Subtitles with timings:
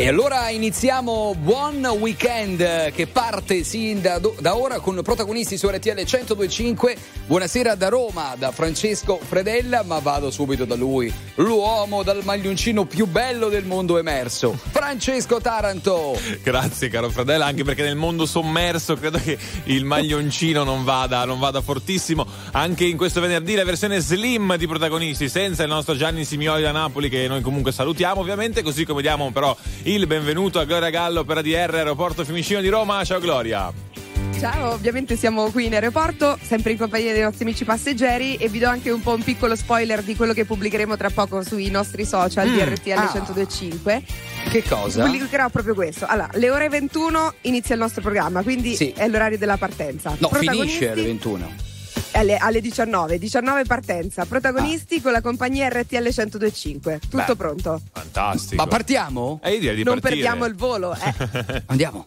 [0.00, 5.90] E allora iniziamo Buon Weekend che parte sin da, da, ora con protagonisti su RTL
[5.90, 6.96] 1025.
[7.26, 13.06] Buonasera da Roma, da Francesco Fredella, ma vado subito da lui, l'uomo dal maglioncino più
[13.06, 16.18] bello del mondo emerso, Francesco Taranto.
[16.42, 21.38] Grazie caro Fredella, anche perché nel mondo sommerso credo che il maglioncino non vada, non
[21.38, 22.26] vada fortissimo.
[22.52, 26.72] Anche in questo venerdì la versione slim di protagonisti, senza il nostro Gianni Simioli da
[26.72, 29.54] Napoli che noi comunque salutiamo ovviamente, così come diamo però
[29.94, 33.02] il benvenuto a Gloria Gallo per ADR Aeroporto Fiumicino di Roma.
[33.02, 33.72] Ciao Gloria.
[34.38, 38.60] Ciao, ovviamente siamo qui in aeroporto, sempre in compagnia dei nostri amici passeggeri e vi
[38.60, 42.04] do anche un po' un piccolo spoiler di quello che pubblicheremo tra poco sui nostri
[42.04, 42.52] social mm.
[42.52, 43.10] di RTL ah.
[43.12, 44.02] 1025.
[44.50, 45.04] Che cosa?
[45.04, 46.06] Pubblicherò proprio questo.
[46.06, 48.92] Allora, le ore 21 inizia il nostro programma, quindi sì.
[48.94, 50.14] è l'orario della partenza.
[50.18, 51.69] No, finisce alle 21
[52.12, 54.24] alle, alle 19, 19 partenza.
[54.24, 55.02] Protagonisti ah.
[55.02, 57.00] con la compagnia RTL 1025.
[57.08, 57.80] Tutto Beh, pronto?
[57.92, 58.62] Fantastico.
[58.62, 59.40] Ma partiamo?
[59.42, 60.22] Eh, direi di non partire.
[60.22, 60.94] perdiamo il volo.
[60.94, 61.62] Eh.
[61.66, 62.06] Andiamo.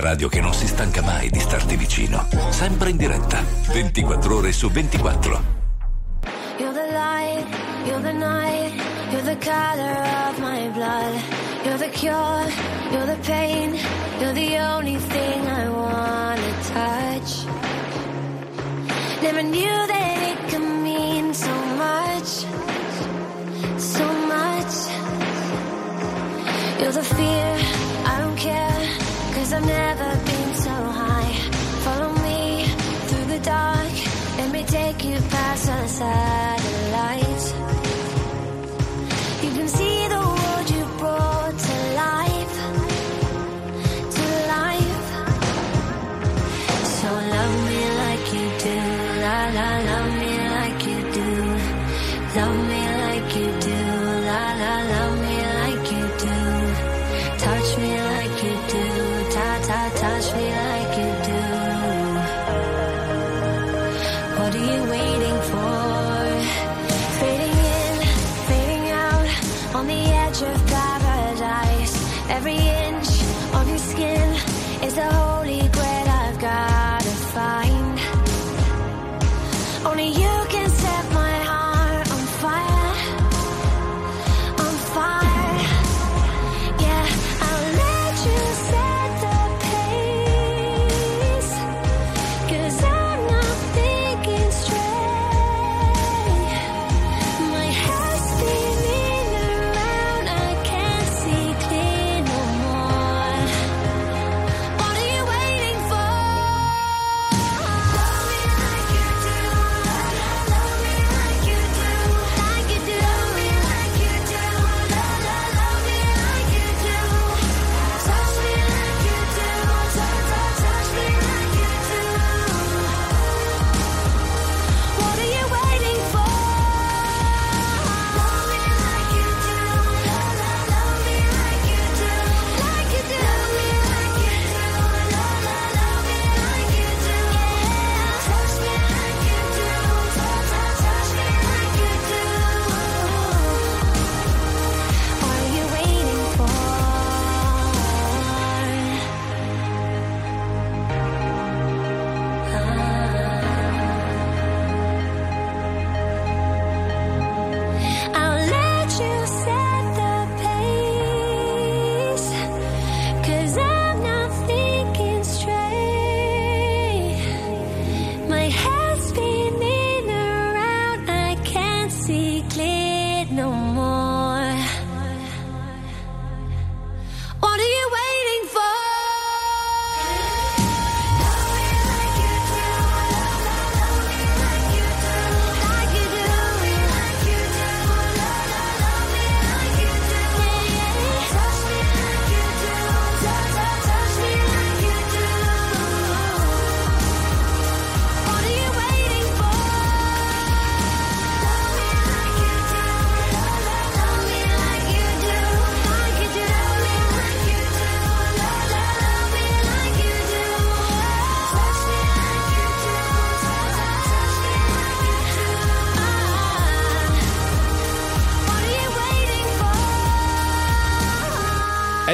[0.00, 2.26] radio che non si stanca mai di starti vicino.
[2.50, 3.42] Sempre in diretta,
[3.72, 5.42] 24 ore su 24.
[6.58, 7.46] You're the light,
[7.86, 8.72] you're the night,
[9.10, 11.42] you're the color of my blood.
[11.64, 12.50] You're the cure,
[12.90, 13.78] you're the pain,
[14.18, 17.46] you're the only thing I wanna touch.
[19.22, 22.44] Never knew that it could mean so much,
[23.78, 24.74] so much.
[26.80, 27.58] You're the fear,
[29.54, 31.32] I've never been so high.
[31.84, 32.64] Follow me
[33.08, 33.92] through the dark,
[34.38, 35.86] let me take you past the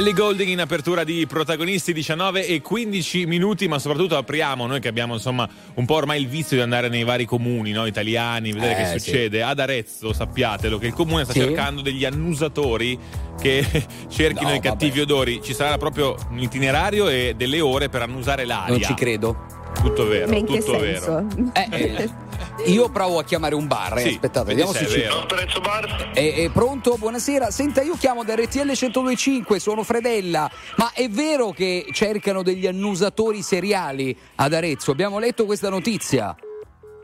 [0.08, 4.88] Ellie Golding in apertura di protagonisti 19 e 15 minuti, ma soprattutto apriamo noi che
[4.88, 8.72] abbiamo insomma un po' ormai il vizio di andare nei vari comuni no, italiani, vedere
[8.72, 9.10] Eh, che sì.
[9.10, 9.42] succede.
[9.42, 11.40] Ad Arezzo, sappiatelo che il comune sta Sì.
[11.40, 12.98] cercando degli annusatori
[13.38, 13.62] che
[14.08, 15.12] cerchino No, i cattivi vabbè.
[15.12, 15.40] odori.
[15.42, 18.70] Ci sarà proprio un itinerario e delle ore per annusare l'aria.
[18.78, 19.44] Non ci credo.
[19.82, 20.78] Tutto vero, tutto senso?
[21.12, 21.26] vero.
[21.52, 22.08] Eh, eh,
[22.66, 24.98] io provo a chiamare un bar, eh, Sì, aspettate, vedi vediamo se è ci...
[25.00, 25.26] vero.
[25.26, 26.10] Prezzo bar?
[26.12, 26.96] È, è pronto?
[26.98, 27.50] Buonasera.
[27.50, 30.50] Senta, io chiamo da RTL 1025, sono Fredella.
[30.76, 34.90] Ma è vero che cercano degli annusatori seriali ad Arezzo?
[34.90, 36.34] Abbiamo letto questa notizia.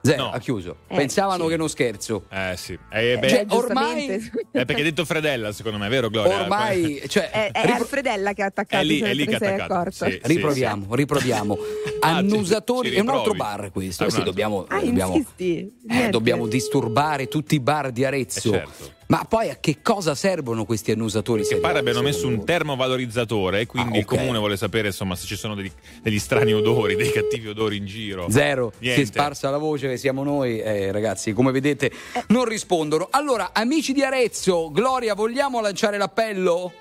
[0.03, 0.31] Zero, No.
[0.33, 0.77] ha chiuso.
[0.89, 1.49] Eh, Pensavano sì.
[1.51, 2.25] che non scherzo.
[2.31, 4.13] Eh sì, Eh, beh, Cioè, giustamente.
[4.13, 6.43] ormai- eh, perché hai detto Fredella secondo me, vero Gloria?
[6.43, 9.39] Ormai, cioè, È, è ripro- Alfredella che ha attaccato, È lì- è lì che ha
[9.39, 10.21] attaccato, sì.
[10.25, 11.57] riproviamo, riproviamo.
[12.05, 14.05] Ah, Annusatori, è un altro bar questo.
[14.05, 14.31] Ah, sì, altro.
[14.31, 18.49] dobbiamo, Ah, dobbiamo, eh, dobbiamo disturbare tutti i bar di Arezzo.
[18.49, 18.93] Eh, certo.
[19.07, 23.67] Ma poi a che cosa servono questi annusatori Che pare abbiano messo un termovalorizzatore e
[23.67, 24.17] quindi Ah, il ok.
[24.17, 25.71] comune vuole sapere insomma se ci sono degli,
[26.03, 28.27] degli strani odori, dei cattivi odori in giro.
[28.31, 29.03] Zero, si Niente.
[29.03, 31.91] è sparsa la voce che siamo noi, eh, ragazzi, come vedete
[32.29, 33.09] non rispondono.
[33.11, 36.73] Allora, amici di Arezzo, Gloria, vogliamo lanciare l'appello?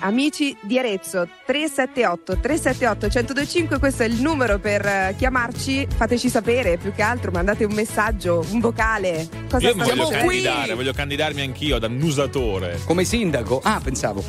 [0.00, 6.76] Amici di Arezzo 378 378 1025 questo è il numero per eh, chiamarci fateci sapere
[6.78, 10.42] più che altro mandate un messaggio un vocale cosa Io mi voglio Siamo qui!
[10.42, 12.80] candidare, voglio candidarmi anch'io ad annusatore.
[12.84, 13.60] Come sindaco?
[13.62, 14.22] Ah, pensavo.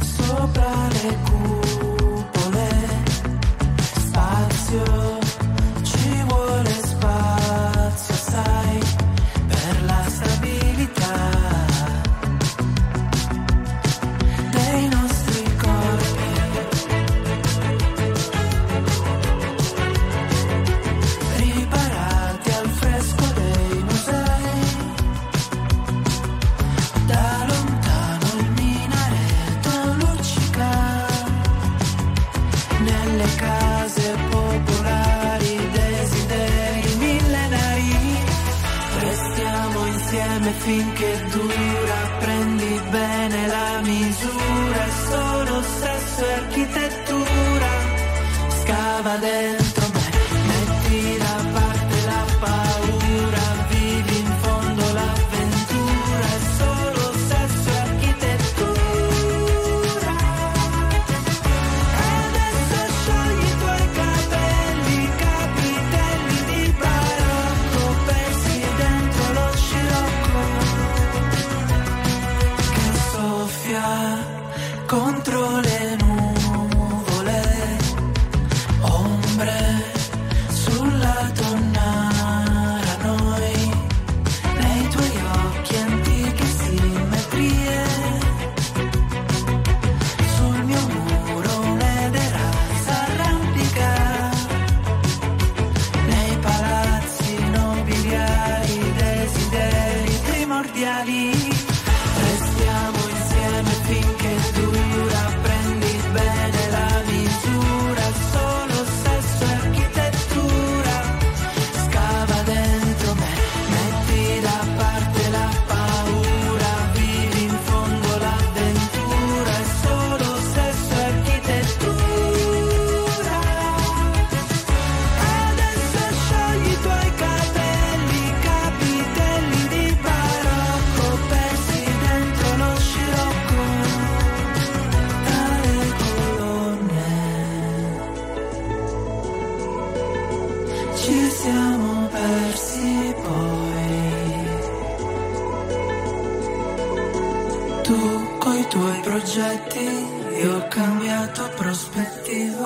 [0.00, 2.68] sopra le cupole
[3.94, 5.18] spazio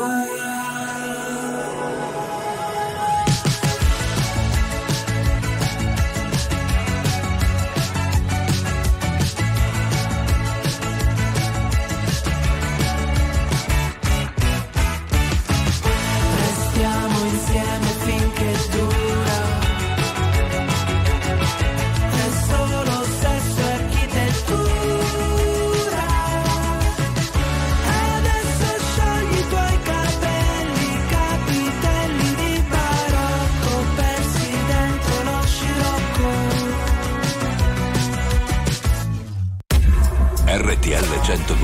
[0.02, 0.51] fire.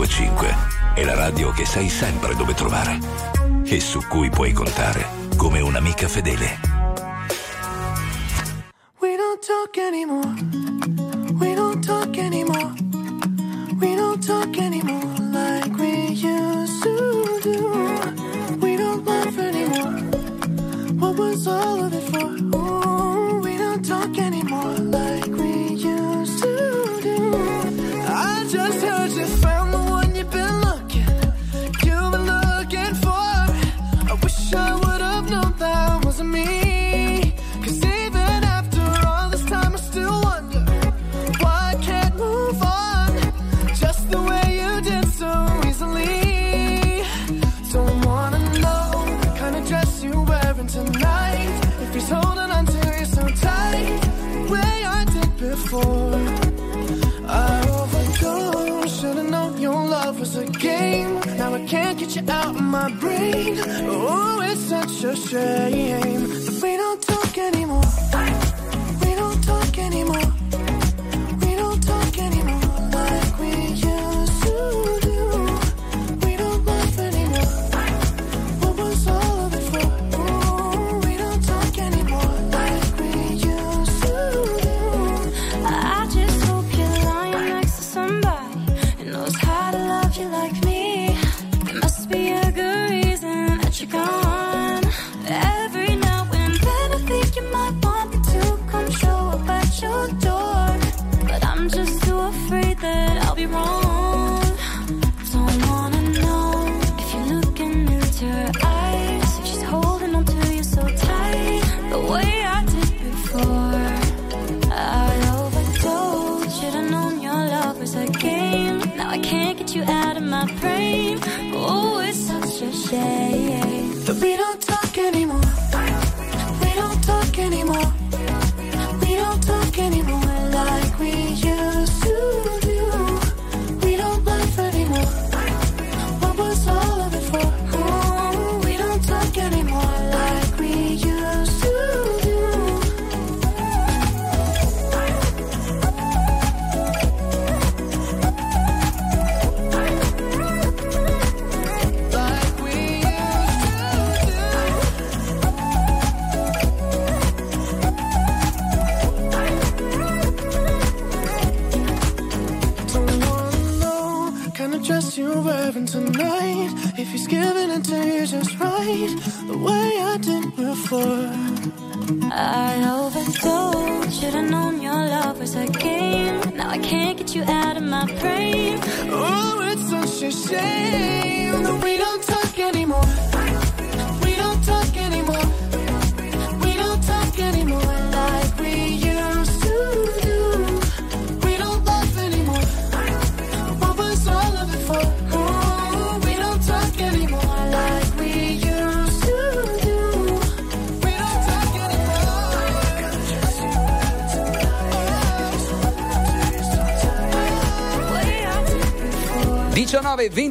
[0.09, 0.57] 1025
[0.95, 2.99] è la radio che sai sempre dove trovare
[3.65, 6.59] e su cui puoi contare come un'amica fedele.
[9.01, 10.28] We don't talk anymore.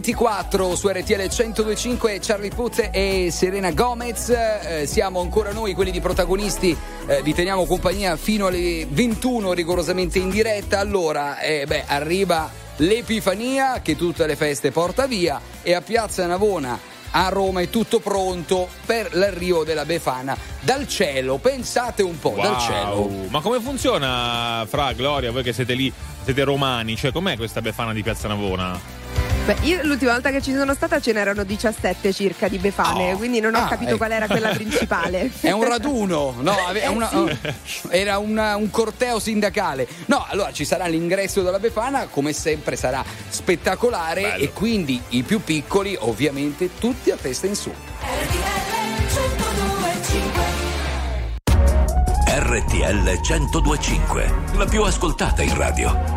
[0.08, 4.30] 24 su RTL 1025 Charlie Puth e Serena Gomez.
[4.30, 6.76] Eh, siamo ancora noi quelli di protagonisti,
[7.08, 10.80] eh, vi teniamo compagnia fino alle 21 rigorosamente in diretta.
[10.80, 16.80] Allora, eh, beh, arriva l'Epifania che tutte le feste porta via e a Piazza Navona
[17.12, 21.38] a Roma è tutto pronto per l'arrivo della Befana dal cielo.
[21.38, 22.42] Pensate un po', wow.
[22.44, 23.10] dal cielo.
[23.28, 25.92] Ma come funziona, Fra Gloria, voi che siete lì,
[26.24, 28.97] siete romani, cioè com'è questa Befana di Piazza Navona?
[29.48, 33.18] Beh, io l'ultima volta che ci sono stata ce n'erano 17 circa di befane, oh.
[33.18, 33.98] quindi non ho ah, capito eh.
[33.98, 35.32] qual era quella principale.
[35.40, 36.68] È un raduno, no?
[36.68, 37.88] È eh una, eh sì.
[37.90, 39.88] Era una, un corteo sindacale.
[40.08, 44.44] No, allora ci sarà l'ingresso della befana, come sempre sarà spettacolare Bello.
[44.44, 47.74] e quindi i più piccoli ovviamente tutti a testa in su.
[52.26, 56.17] RTL 1025, la più ascoltata in radio.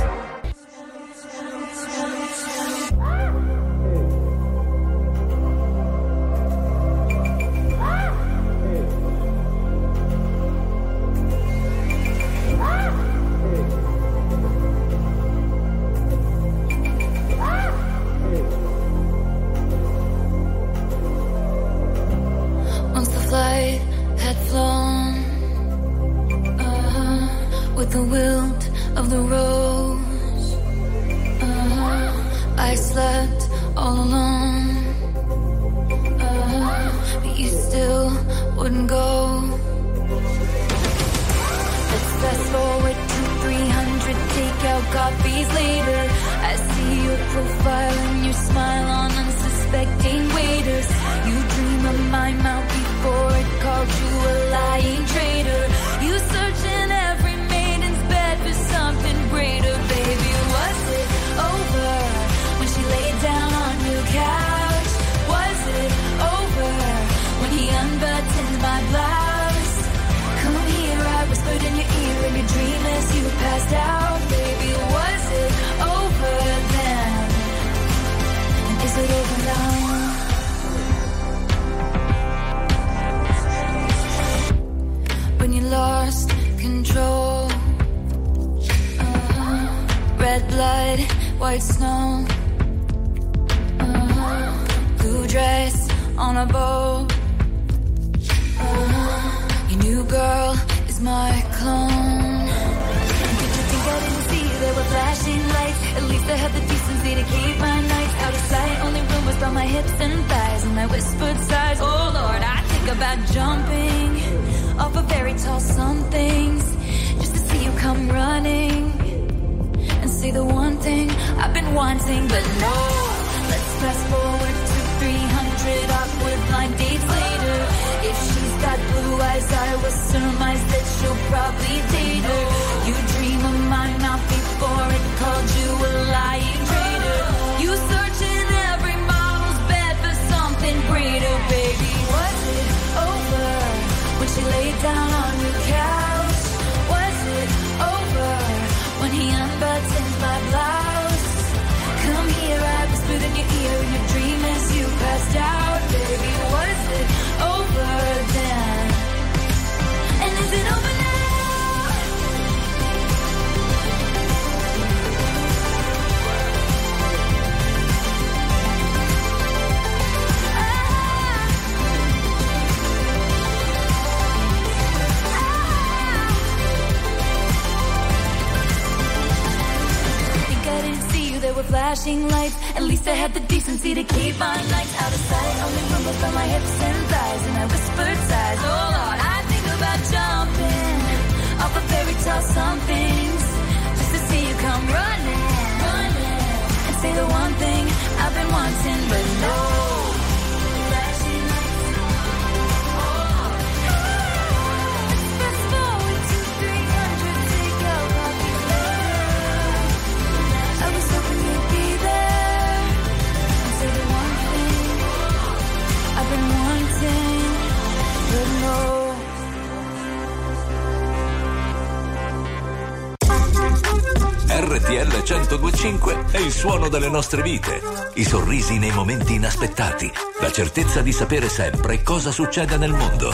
[226.91, 227.81] Delle nostre vite,
[228.15, 233.33] i sorrisi nei momenti inaspettati, la certezza di sapere sempre cosa succede nel mondo.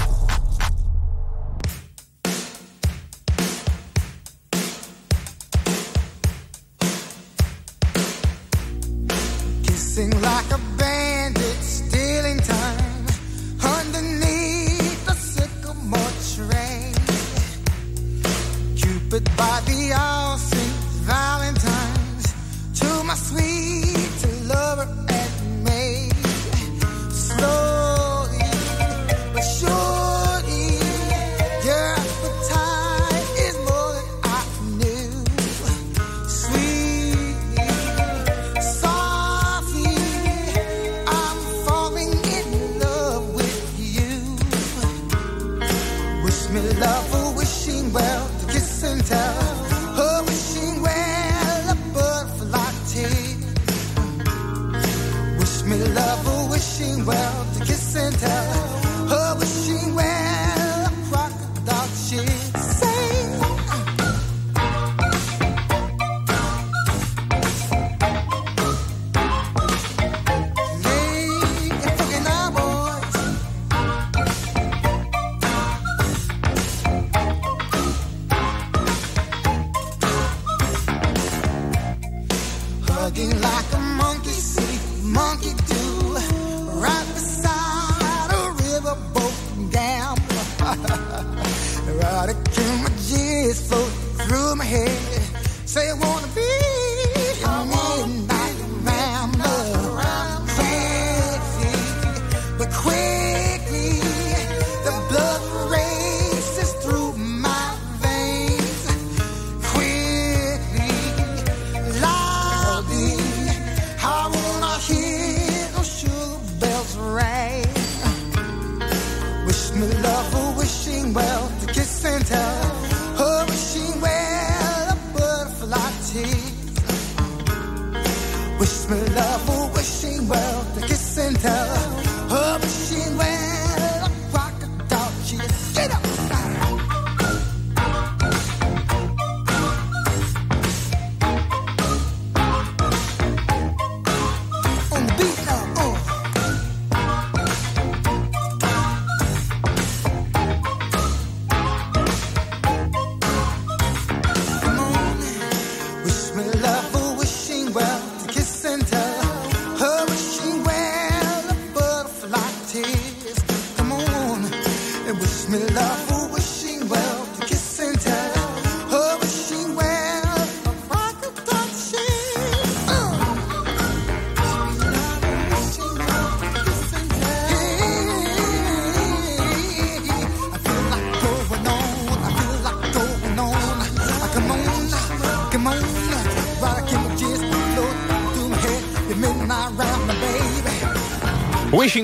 [9.63, 10.96] Kissing like a bandit,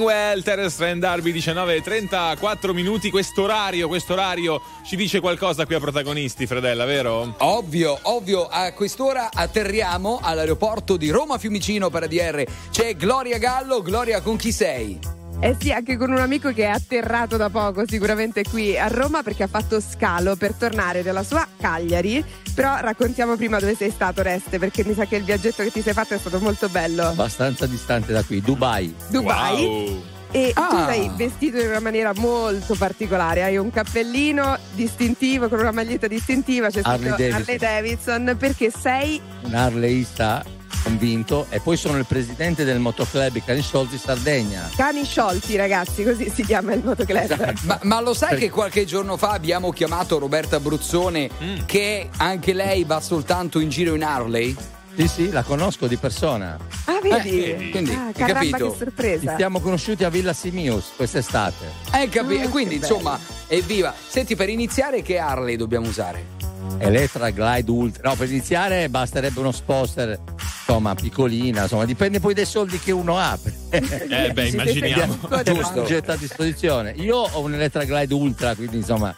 [0.03, 3.09] Wishing Well, Terrestre and Darby 19 34 minuti.
[3.09, 7.33] Questo orario ci dice qualcosa qui a protagonisti, Fredella, vero?
[7.39, 12.43] Ovvio, ovvio, a quest'ora atterriamo all'aeroporto di Roma Fiumicino per ADR.
[12.69, 13.81] C'è Gloria Gallo.
[13.81, 15.22] Gloria, con chi sei?
[15.45, 19.23] Eh sì, anche con un amico che è atterrato da poco, sicuramente qui a Roma,
[19.23, 22.23] perché ha fatto scalo per tornare dalla sua Cagliari.
[22.55, 25.81] Però raccontiamo prima dove sei stato, Reste, perché mi sa che il viaggetto che ti
[25.81, 27.07] sei fatto è stato molto bello.
[27.07, 28.95] abbastanza distante da qui, Dubai.
[29.09, 29.65] Dubai.
[29.65, 30.03] Wow.
[30.31, 30.87] E tu Ah.
[30.89, 36.69] sei vestito in una maniera molto particolare, hai un cappellino distintivo con una maglietta distintiva,
[36.69, 37.41] c'è Harley scritto Davidson.
[37.41, 40.43] Harley Davidson, perché sei Un harleista
[40.83, 44.69] convinto e poi sono il presidente del motoclub Cani Sciolti Sardegna.
[44.75, 47.21] cani sciolti ragazzi, così si chiama il motoclub.
[47.23, 47.53] Esatto.
[47.63, 51.29] Ma, ma lo sai Perché- che qualche giorno fa abbiamo chiamato Roberta Bruzzone
[51.65, 54.55] che anche lei va soltanto in giro in Harley?
[54.95, 56.55] Sì, sì, la conosco di persona.
[56.85, 57.43] Ah, vedi?
[57.45, 58.57] Eh, quindi, ah, hai caramba, capito?
[58.57, 59.35] che Ci sorpresa.
[59.37, 61.65] siamo conosciuti a Villa Simius quest'estate.
[61.95, 63.17] Eh, capi- Ah, quindi insomma,
[63.47, 63.91] evviva.
[64.07, 66.42] Senti, per iniziare che Harley dobbiamo usare?
[66.77, 68.09] Elettra Glide Ultra.
[68.09, 70.19] No, per iniziare basterebbe uno sposter,
[70.59, 73.37] insomma, piccolina, insomma, dipende poi dai soldi che uno ha.
[73.69, 75.17] Eh beh, immaginiamo.
[75.43, 76.91] Giusto, getta a disposizione.
[76.97, 79.15] Io ho un Elettra Glide Ultra, quindi insomma.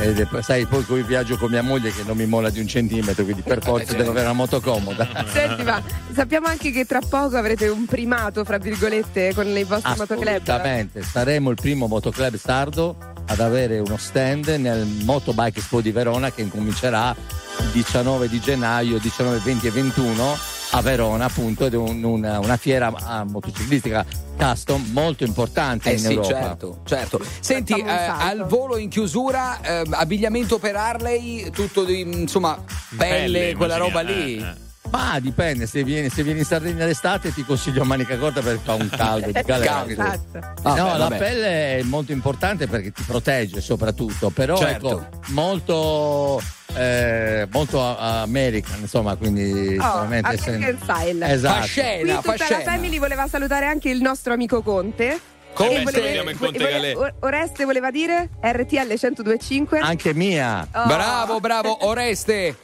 [0.00, 2.66] ed è- sai, poi qui viaggio con mia moglie che non mi molla di un
[2.66, 5.06] centimetro, quindi per forza devo avere una moto comoda.
[5.30, 5.82] Senti, ma
[6.14, 10.26] sappiamo anche che tra poco avrete un primato, fra virgolette, con i vostri motoclub.
[10.26, 16.30] Assolutamente, saremo il primo motoclub sardo ad avere uno stand nel Motobike Expo di Verona
[16.32, 17.14] che incomincerà
[17.60, 20.36] il 19 di gennaio, 19, 20 e 21
[20.72, 24.06] a Verona appunto ed è un- una, una fiera ah, motociclistica
[24.38, 26.28] custom molto importante Eh in sì, Europa.
[26.28, 27.20] certo, certo.
[27.40, 32.56] Senti, eh, al volo in chiusura, eh, abbigliamento per Harley, tutto di, insomma,
[32.96, 33.08] pelle,
[33.40, 34.68] Pelle, quella roba lì.
[34.90, 38.74] Ma dipende, se vieni, se vieni in Sardegna d'estate ti consiglio manica corta perché fa
[38.74, 39.72] un caldo di galera.
[39.86, 39.92] Caldo.
[39.92, 40.40] Esatto.
[40.62, 41.16] Vabbè, no, la vabbè.
[41.18, 44.90] pelle è molto importante perché ti protegge soprattutto, però Certo.
[44.90, 46.42] ecco, molto,
[46.74, 51.32] eh, molto American, insomma, quindi Oh, veramente American style.
[51.32, 51.54] Esatto.
[51.60, 52.58] Qui Fascena, tutta fascena.
[52.58, 55.20] la family voleva salutare anche il nostro amico Conte.
[55.58, 55.90] E Beh,
[56.30, 59.78] il Conte vole- Oreste voleva dire RTL 1025.
[59.80, 60.66] Anche mia.
[60.72, 60.86] Oh.
[60.86, 62.56] Bravo, bravo, Oreste.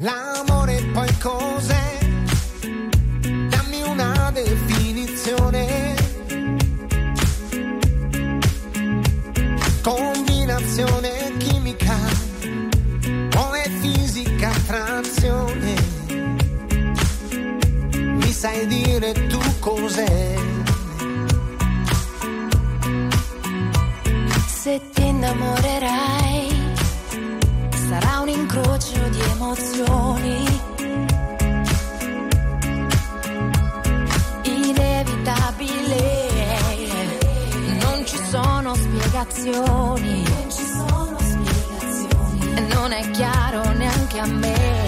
[0.00, 1.98] L'amore poi cos'è?
[3.48, 5.96] Dammi una definizione.
[9.82, 11.96] Combinazione chimica
[13.38, 15.74] o è fisica attrazione?
[17.90, 20.34] Mi sai dire tu cos'è?
[24.46, 26.37] Se ti innamorerai,
[28.28, 30.44] un incrocio di emozioni.
[34.42, 36.28] Inevitabile,
[37.80, 40.24] non ci sono spiegazioni.
[42.74, 44.87] Non è chiaro neanche a me.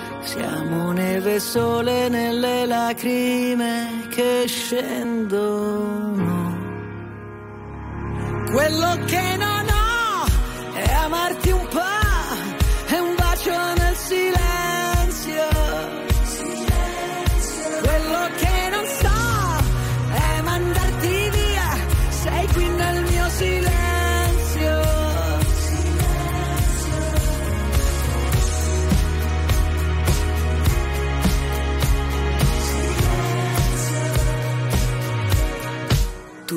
[0.23, 6.29] Siamo neve e sole nelle lacrime che scendono.
[8.51, 10.25] Quello che non ho
[10.75, 12.00] è amarti un po',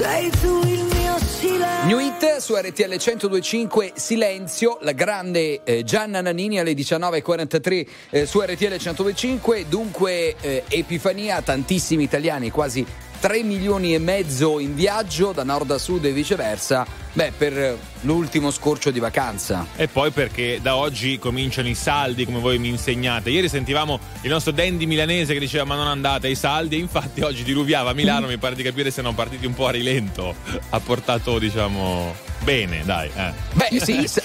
[0.00, 1.84] Sei tu il mio silenzio.
[1.84, 8.40] New Hit su RTL 1025 Silenzio, la grande eh, Gianna Nannini alle 19.43 eh, su
[8.40, 12.82] RTL 1025, dunque eh, Epifania, tantissimi italiani, quasi
[13.20, 18.50] 3 milioni e mezzo in viaggio da nord a sud e viceversa, beh per l'ultimo
[18.50, 19.66] scorcio di vacanza.
[19.76, 23.30] E poi perché da oggi cominciano i saldi, come voi mi insegnate.
[23.30, 27.20] Ieri sentivamo il nostro dandy milanese che diceva ma non andate ai saldi, e infatti
[27.20, 30.34] oggi diluviava a Milano, mi pare di capire se non partiti un po' a rilento.
[30.70, 33.10] Ha portato, diciamo, bene, dai.
[33.14, 33.32] Eh.
[33.52, 34.22] Beh sì, s-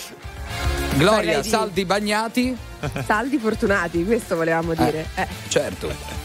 [0.96, 2.56] Gloria, saldi bagnati?
[3.06, 5.08] Saldi fortunati, questo volevamo dire.
[5.16, 5.28] Eh.
[5.48, 6.25] Certo.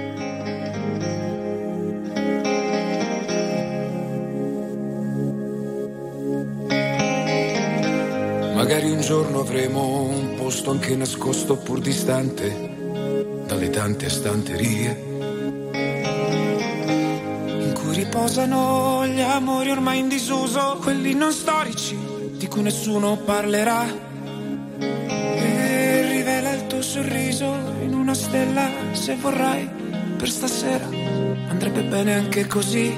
[8.61, 12.75] Magari un giorno avremo un posto anche nascosto pur distante
[13.47, 15.03] dalle tante stanterie
[17.57, 21.97] in cui riposano gli amori ormai in disuso, quelli non storici
[22.33, 23.83] di cui nessuno parlerà.
[24.77, 27.45] E rivela il tuo sorriso
[27.81, 29.67] in una stella se vorrai
[30.17, 30.85] per stasera.
[31.49, 32.95] Andrebbe bene anche così.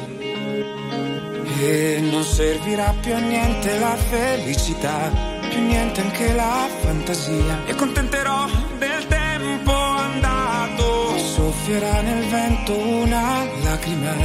[1.61, 7.65] E non servirà più a niente la felicità, più niente anche la fantasia.
[7.65, 8.47] E contenterò
[8.77, 11.17] del tempo andato.
[11.17, 14.15] Soffierà nel vento una lacrima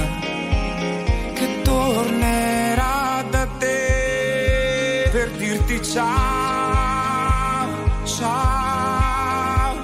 [1.34, 7.66] che tornerà da te per dirti ciao,
[8.04, 9.76] ciao.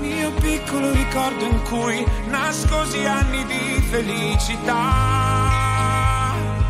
[0.00, 4.74] Mio piccolo ricordo in cui nascosi anni di felicità.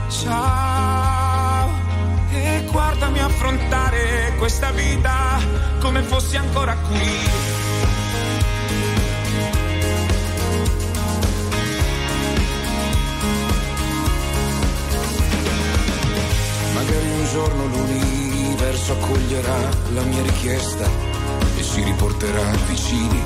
[0.08, 1.25] Ciao.
[2.70, 5.38] Guardami affrontare questa vita
[5.80, 7.28] come fossi ancora qui.
[16.74, 20.88] Magari un giorno l'universo accoglierà la mia richiesta
[21.56, 23.22] e ci riporterà vicini.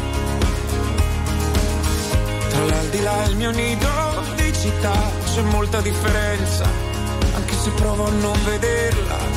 [2.48, 3.88] Tra l'aldilà e il mio nido
[4.36, 6.64] di città c'è molta differenza,
[7.34, 9.29] anche se provo a non vederla.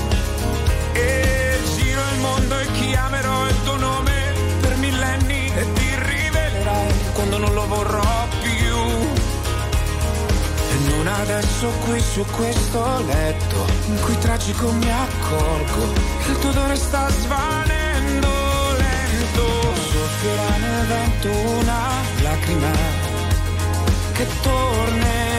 [0.94, 7.38] E giro il mondo e chiamerò il tuo nome per millenni e ti rivelerai quando
[7.38, 8.78] non lo vorrò più.
[10.72, 16.50] E non adesso qui su questo letto in cui tragico mi accorgo che il tuo
[16.50, 18.30] odore sta svanendo
[18.78, 19.46] lento.
[19.92, 21.30] Soffierà nel vento
[21.60, 21.82] una
[22.22, 22.72] lacrima
[24.14, 25.33] che tornerà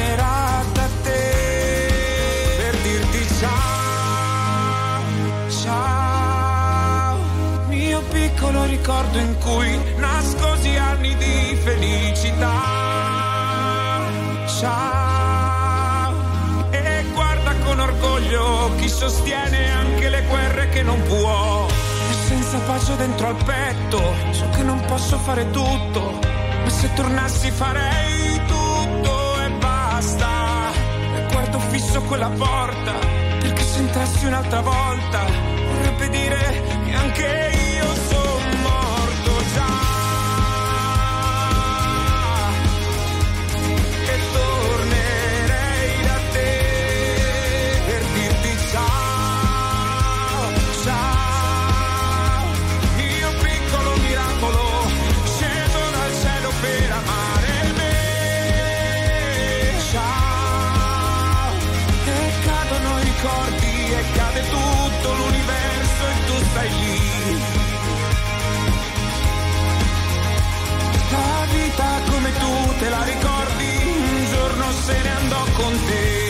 [8.44, 12.52] piccolo ricordo in cui nascosi anni di felicità.
[14.58, 16.12] Ciao.
[16.70, 21.66] E guarda con orgoglio chi sostiene anche le guerre che non può.
[22.10, 26.18] E senza pace dentro al petto, so che non posso fare tutto,
[26.62, 30.28] ma se tornassi farei tutto e basta.
[31.16, 32.92] E guardo fisso quella porta,
[33.40, 35.24] perché se entrassi un'altra volta,
[35.66, 37.53] vorrebbe dire che anche io
[72.78, 76.24] te la ricordi, un giorno se ne andò con te.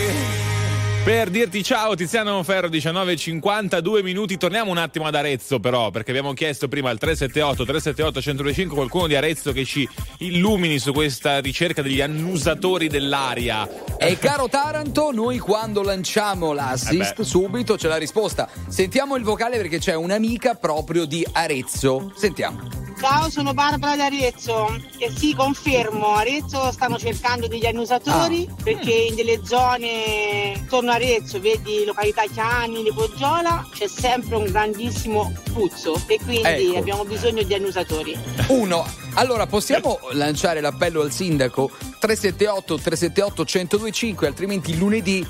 [1.05, 6.33] Per dirti ciao Tiziano Ferro 19.52 minuti, torniamo un attimo ad Arezzo però perché abbiamo
[6.33, 9.87] chiesto prima al 378 378 125 qualcuno di Arezzo che ci
[10.17, 13.69] illumini su questa ricerca degli annusatori dell'aria.
[13.99, 18.49] E caro Taranto, noi quando lanciamo l'assist Eh subito c'è la risposta.
[18.67, 22.11] Sentiamo il vocale perché c'è un'amica proprio di Arezzo.
[22.15, 22.84] Sentiamo.
[22.99, 28.63] Ciao, sono Barbara d'Arezzo e sì, confermo, Arezzo stanno cercando degli annusatori Ah.
[28.63, 34.45] perché in delle zone intorno a Arezzo, vedi località Chiani, Le Poggiola, c'è sempre un
[34.45, 36.77] grandissimo puzzo e quindi Ecco.
[36.77, 38.17] abbiamo bisogno di annusatori.
[38.47, 38.85] Uno.
[39.17, 45.25] Allora, possiamo lanciare l'appello al sindaco 378 378 1025, altrimenti lunedì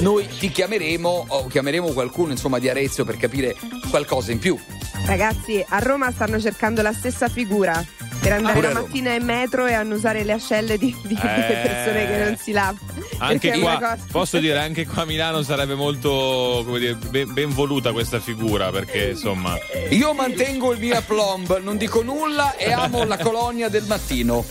[0.00, 3.54] noi ti chiameremo o chiameremo qualcuno insomma di Arezzo per capire
[3.90, 4.58] qualcosa in più.
[5.04, 7.84] Ragazzi, a Roma stanno cercando la stessa figura
[8.26, 11.16] per andare la mattina in metro e annusare le ascelle di, di Eh.
[11.16, 12.78] persone che non si lavano.
[13.18, 17.92] Anche qua, posso dire, anche qua a Milano sarebbe molto come dire, ben, ben voluta
[17.92, 19.56] questa figura perché insomma...
[19.90, 24.44] Io mantengo il mio aplomb, non dico nulla e amo la colonia del mattino.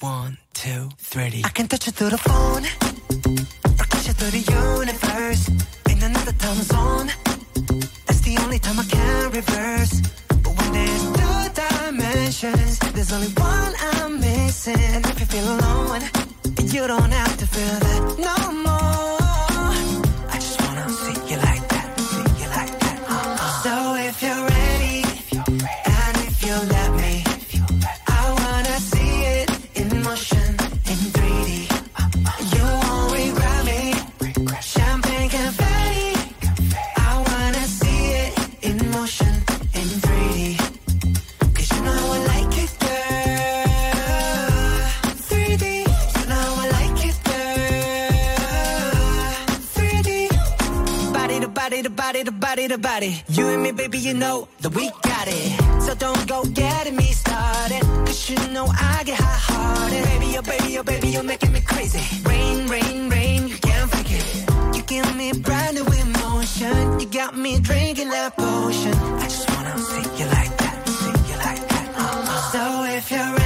[0.00, 1.40] One, two, three.
[1.40, 2.64] I can touch it through the phone,
[3.78, 5.48] or catch it through the universe
[5.88, 7.10] in another time zone.
[8.04, 10.00] That's the only time I can reverse.
[10.56, 14.78] When there's two dimensions, there's only one I'm missing.
[14.78, 16.02] And if you feel alone,
[16.74, 19.23] you don't have to feel that no more.
[52.54, 53.22] Body to body.
[53.30, 55.82] You and me, baby, you know that we got it.
[55.82, 57.82] So don't go getting me started.
[58.06, 60.04] Cause you know I get hot hearted.
[60.04, 62.02] Baby, oh baby, oh baby, you're making me crazy.
[62.22, 64.76] Rain, rain, rain, you can't fake it.
[64.76, 67.00] You give me brand new emotion.
[67.00, 68.94] You got me drinking that potion.
[69.24, 71.86] I just wanna see you like that, see you like that.
[72.52, 73.43] So if you're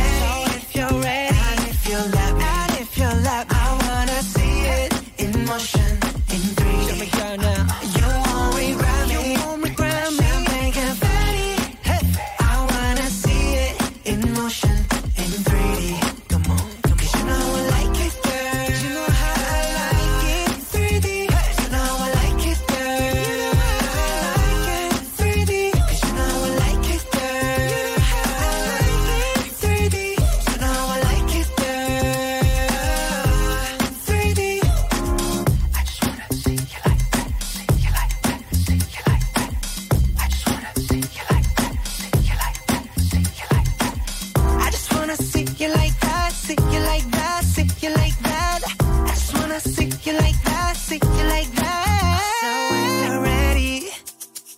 [49.58, 52.20] I see you like that, see you like that.
[52.42, 53.90] So if you're ready,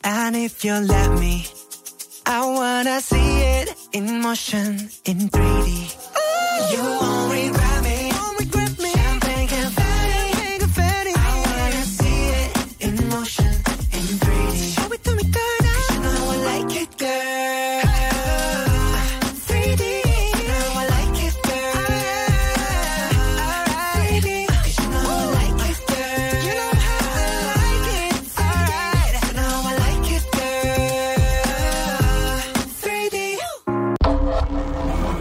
[0.04, 1.46] and if you let me,
[2.26, 5.96] I wanna see it in motion, in 3D.
[6.72, 7.69] You won't regret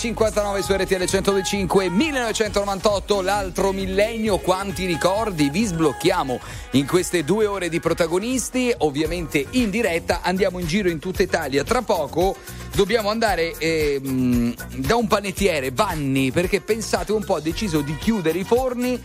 [0.00, 4.38] 19.59 su RTL 125 1998 l'altro millennio.
[4.38, 5.50] Quanti ricordi?
[5.50, 6.40] Vi sblocchiamo
[6.70, 8.72] in queste due ore di protagonisti.
[8.78, 10.20] Ovviamente in diretta.
[10.22, 11.64] Andiamo in giro in tutta Italia.
[11.64, 12.34] Tra poco
[12.74, 18.38] dobbiamo andare ehm, da un panettiere Vanni perché pensate un po' ha deciso di chiudere
[18.38, 19.00] i forni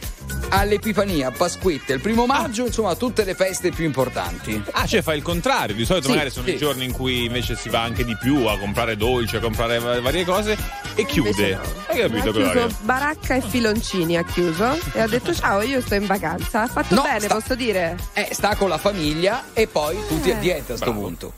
[0.50, 4.62] all'Epifania, a Pasquetta, il primo maggio, insomma tutte le feste più importanti.
[4.72, 5.76] Ah, cioè fa il contrario.
[5.76, 6.54] Di solito Sì, magari sono sì.
[6.54, 9.80] i giorni in cui invece si va anche di più a comprare dolci, a comprare
[9.80, 10.56] va- varie cose
[10.96, 11.56] e chiude.
[11.56, 11.62] No.
[11.88, 12.52] Hai capito, ha Gloria?
[12.52, 16.68] chiuso baracca e filoncini ha chiuso e ha detto ciao io sto in vacanza ha
[16.68, 20.38] fatto No, bene sta- posso dire Eh, sta con la famiglia e poi tutti a
[20.38, 20.40] Eh.
[20.40, 21.02] dieta a sto Bravo.
[21.02, 21.34] punto.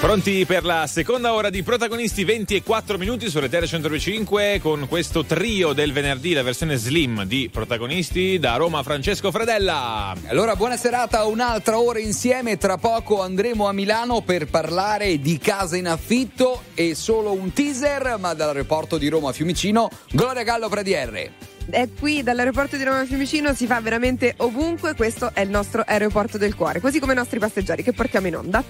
[0.00, 4.86] Pronti per la seconda ora di protagonisti 20 e 4 minuti su RTL 125 con
[4.88, 10.16] questo trio del venerdì, la versione slim di protagonisti da Roma Francesco Fredella.
[10.28, 12.56] Allora, buona serata, un'altra ora insieme.
[12.56, 18.16] Tra poco andremo a Milano per parlare di casa in affitto e solo un teaser,
[18.18, 21.30] ma dall'aeroporto di Roma Fiumicino, Gloria Gallo Pradier.
[21.72, 26.38] E qui dall'aeroporto di Roma Fiumicino si fa veramente ovunque questo è il nostro aeroporto
[26.38, 28.62] del cuore così come i nostri passeggeri che portiamo in onda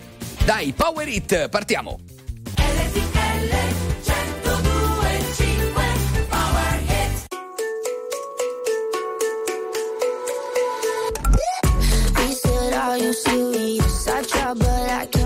[0.45, 1.99] Dai, Power It, partiamo.
[12.73, 14.09] Are you serious?
[14.09, 15.20] I tried, but I can't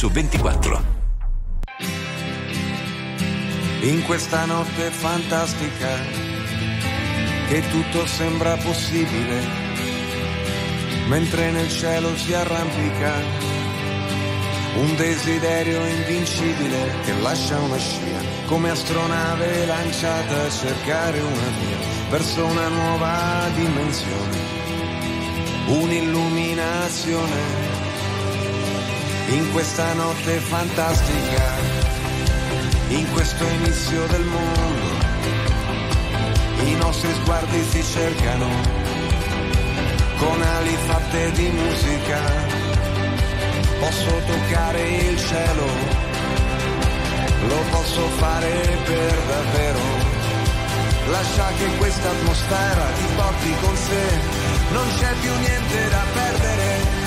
[0.00, 0.82] su 24.
[3.82, 5.88] In questa notte fantastica,
[7.48, 9.42] che tutto sembra possibile,
[11.08, 13.12] mentre nel cielo si arrampica
[14.76, 21.76] un desiderio invincibile che lascia una scia, come astronave lanciata a cercare una via
[22.08, 24.38] verso una nuova dimensione,
[25.66, 27.69] un'illuminazione.
[29.30, 31.54] In questa notte fantastica,
[32.88, 35.06] in questo inizio del mondo,
[36.64, 38.48] i nostri sguardi si cercano
[40.18, 42.20] con ali fatte di musica.
[43.78, 45.66] Posso toccare il cielo,
[47.46, 49.78] lo posso fare per davvero.
[51.08, 54.06] Lascia che questa atmosfera ti porti con sé,
[54.72, 56.99] non c'è più niente da perdere.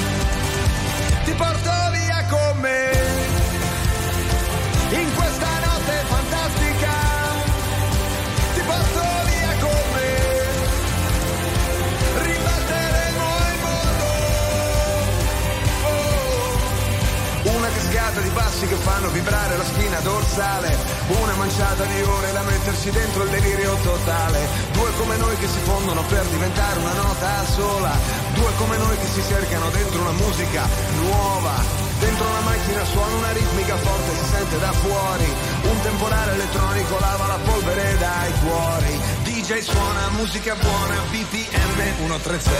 [18.14, 22.91] Cascata di bassi che fanno vibrare la spina dorsale, una manciata di ore da mettersi
[22.91, 27.91] dentro il delirio totale, due come noi che si fondono per diventare una nota sola,
[28.36, 30.70] due come noi che si cercano dentro una musica
[31.01, 31.82] nuova.
[31.97, 35.34] Dentro una macchina suona una ritmica forte, si sente da fuori.
[35.64, 38.99] Un temporale elettronico lava la polvere dai cuori.
[39.24, 42.51] DJ suona musica buona, BPM 130.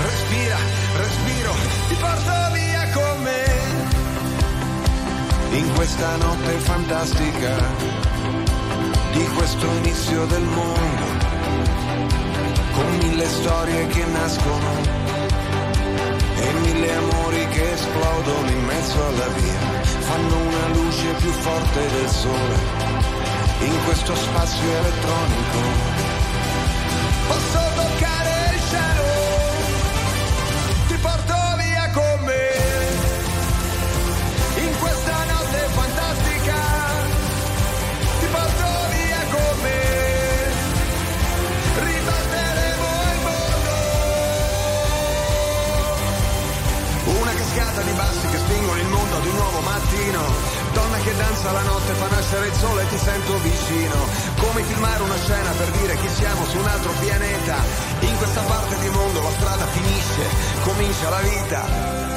[0.00, 0.56] Respira,
[0.96, 1.54] respiro,
[1.88, 3.53] ti porto via con me.
[5.54, 7.56] In questa notte fantastica,
[9.12, 11.06] di questo inizio del mondo.
[12.72, 14.70] Con mille storie che nascono
[16.36, 22.08] e mille amori che esplodono in mezzo alla via, fanno una luce più forte del
[22.08, 22.56] sole
[23.60, 25.58] in questo spazio elettronico.
[27.28, 29.13] Posso toccare il cielo,
[49.14, 50.22] mondo ad un nuovo mattino.
[50.72, 53.94] Donna che danza la notte, fa nascere il sole e ti sento vicino.
[54.38, 57.56] Come filmare una scena per dire che siamo su un altro pianeta.
[58.00, 60.22] In questa parte di mondo la strada finisce,
[60.62, 62.13] comincia la vita.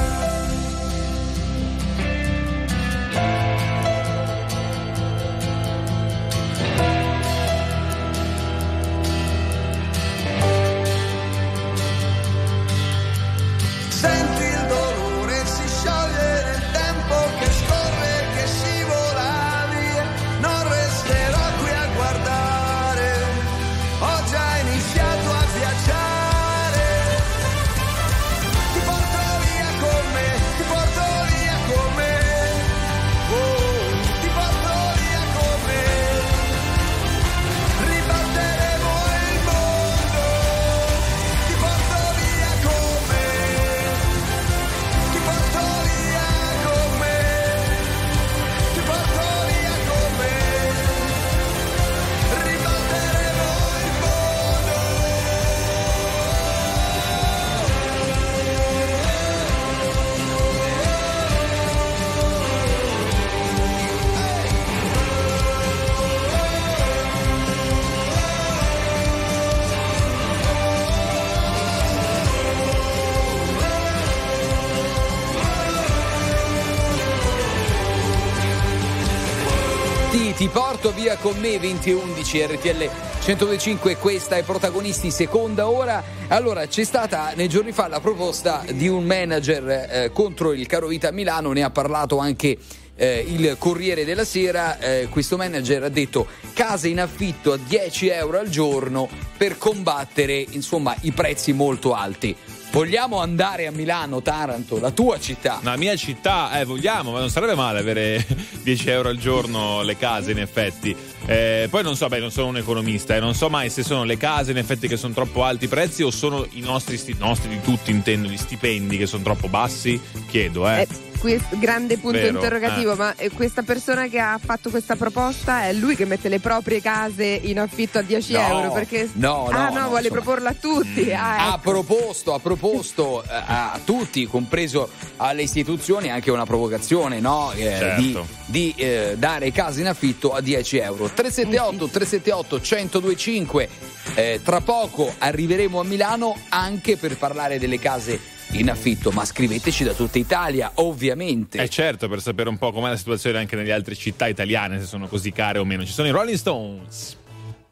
[80.38, 82.90] Ti, porto via con me 20 e 11 RTL
[83.22, 86.00] 125 questa è protagonisti seconda ora.
[86.28, 90.86] Allora c'è stata nei giorni fa la proposta di un manager eh, contro il caro
[90.86, 91.50] vita a Milano.
[91.50, 92.56] Ne ha parlato anche
[92.94, 94.78] eh, il Corriere della Sera.
[94.78, 100.46] Eh, questo manager ha detto case in affitto a 10 euro al giorno per combattere
[100.50, 102.36] insomma i prezzi molto alti
[102.70, 107.30] vogliamo andare a Milano Taranto la tua città La mia città, eh, vogliamo, ma non
[107.30, 108.24] sarebbe male avere
[108.62, 110.94] 10 euro al giorno le case, in effetti.
[111.30, 114.04] Eh, poi non so, beh, non sono un economista, e non so mai se sono
[114.04, 117.16] le case, in effetti, che sono troppo alti i prezzi o sono i nostri, sti-
[117.18, 120.00] nostri di tutti, intendo, gli stipendi che sono troppo bassi.
[120.30, 120.80] Chiedo, eh.
[120.80, 122.96] Eh, questo grande punto Vero, interrogativo, eh.
[122.96, 126.80] ma eh, questa persona che ha fatto questa proposta è lui che mette le proprie
[126.80, 128.72] case in affitto a 10 No, euro?
[128.72, 129.10] Perché...
[129.14, 130.20] no, ah, no, no, no, vuole insomma.
[130.22, 131.12] proporla a tutti.
[131.12, 131.70] Ah, ha ecco.
[131.70, 137.52] proposto, ha proposto eh, a tutti, compreso alle istituzioni, anche una provocazione no?
[137.52, 138.00] Eh, Certo.
[138.00, 141.10] di, di, eh, dare case in affitto a 10 euro.
[141.18, 143.68] 378 378 1025
[144.14, 149.82] eh, tra poco arriveremo a Milano anche per parlare delle case in affitto, ma scriveteci
[149.84, 151.58] da tutta Italia, ovviamente.
[151.58, 154.86] Eh certo, per sapere un po' com'è la situazione anche nelle altre città italiane, se
[154.86, 155.84] sono così care o meno.
[155.84, 157.16] Ci sono i Rolling Stones.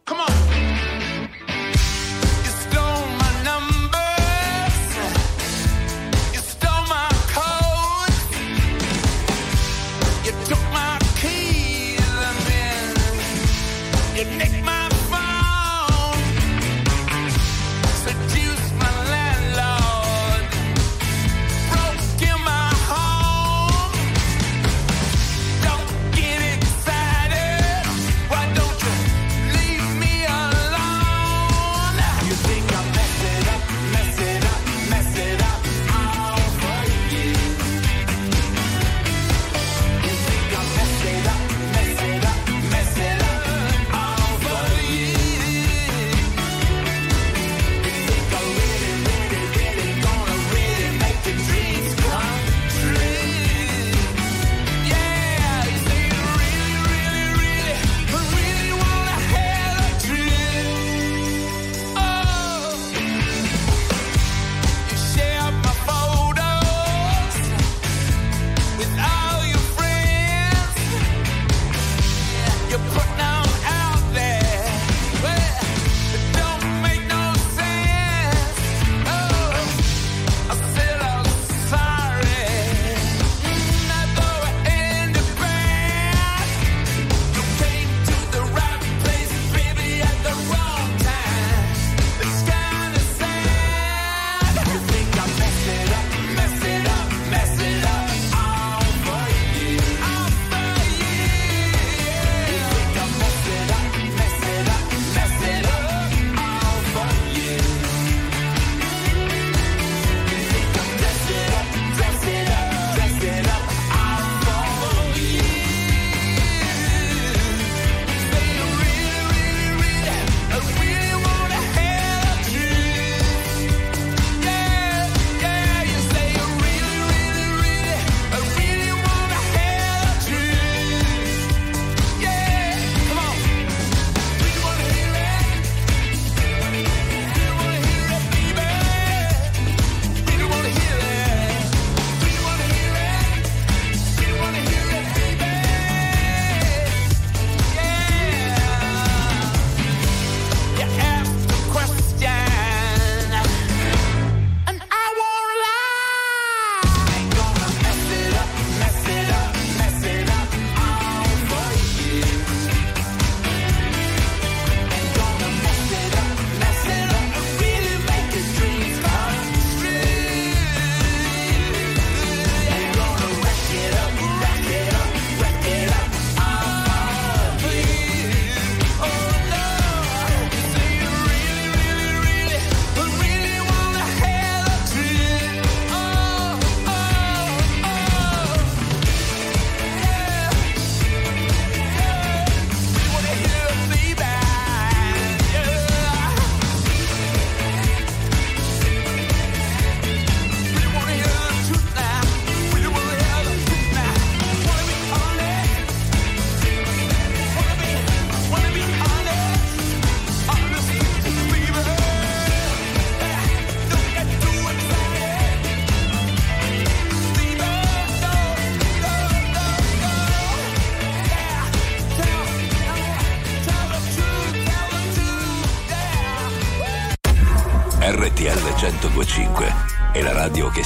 [0.09, 0.76] You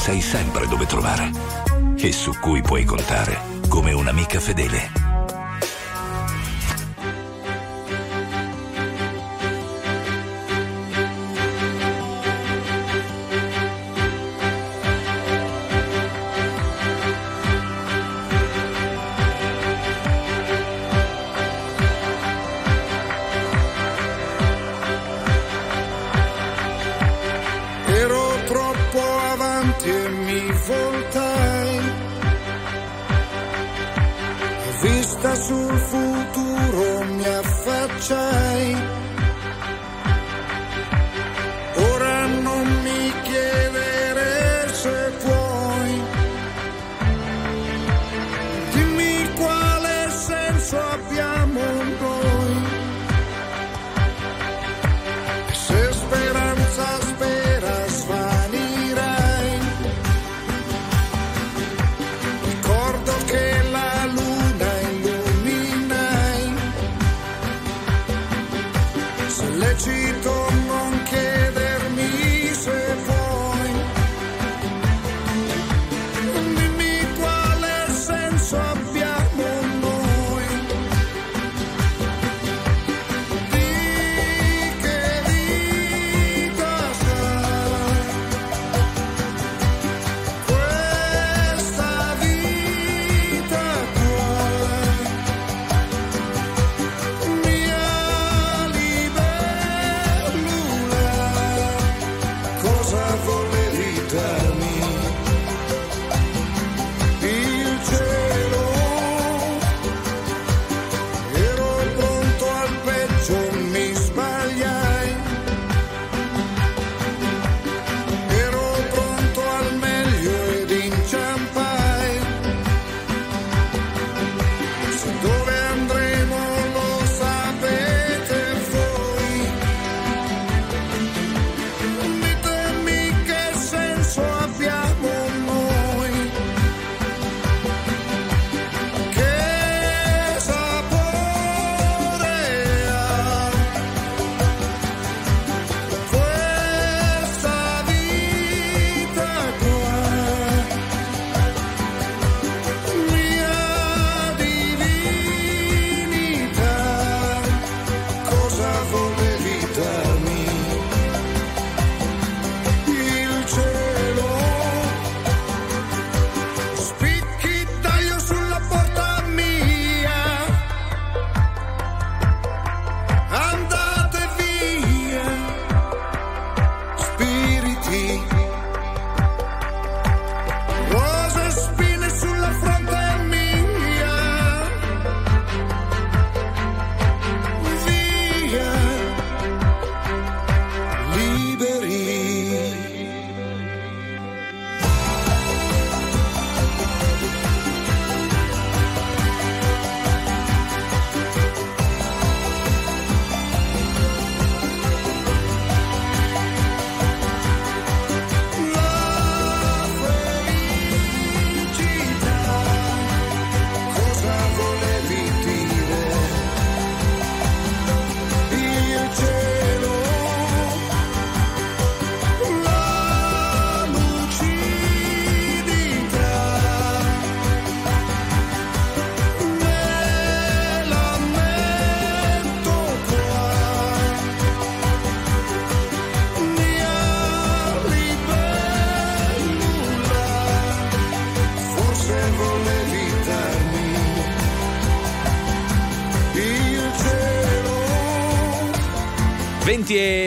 [0.01, 0.40] 666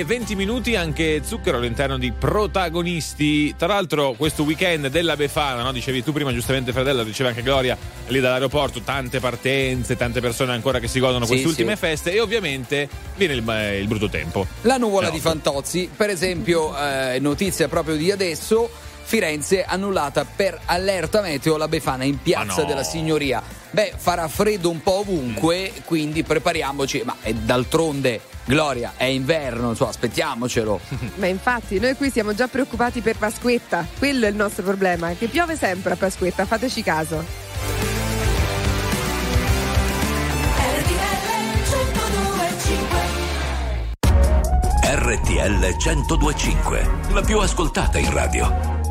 [0.04, 3.56] e 20 minuti anche Zucchero all'interno di protagonisti.
[3.58, 5.72] Tra l'altro, questo weekend della Befana, no?
[5.72, 7.78] dicevi tu prima, giustamente, Fratello, diceva anche Gloria
[8.08, 11.78] lì dall'aeroporto, tante partenze, tante persone ancora che si godono Sì, queste ultime sì.
[11.80, 14.46] feste e ovviamente viene il, eh, il brutto tempo.
[14.62, 15.14] La nuvola No.
[15.14, 18.70] di Fantozzi, per esempio, eh, notizia proprio di adesso.
[19.06, 22.68] Firenze annullata per allerta meteo la Befana in piazza Ma no.
[22.68, 23.42] della Signoria.
[23.74, 29.90] Beh, farà freddo un po' ovunque, quindi prepariamoci, ma eh, d'altronde Gloria, è inverno, insomma,
[29.90, 30.80] aspettiamocelo.
[31.16, 33.88] Ma infatti, noi qui siamo già preoccupati per Pasquetta.
[33.98, 37.24] Quello è il nostro problema, che piove sempre a Pasquetta, fateci caso.
[44.86, 48.73] RTL 1025, la più ascoltata in radio.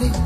[0.00, 0.25] daddy.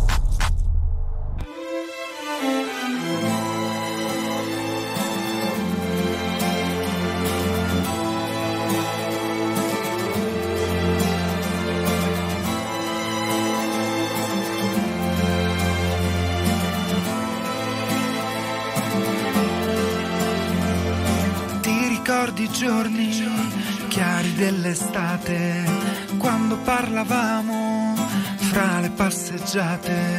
[29.55, 30.10] out there.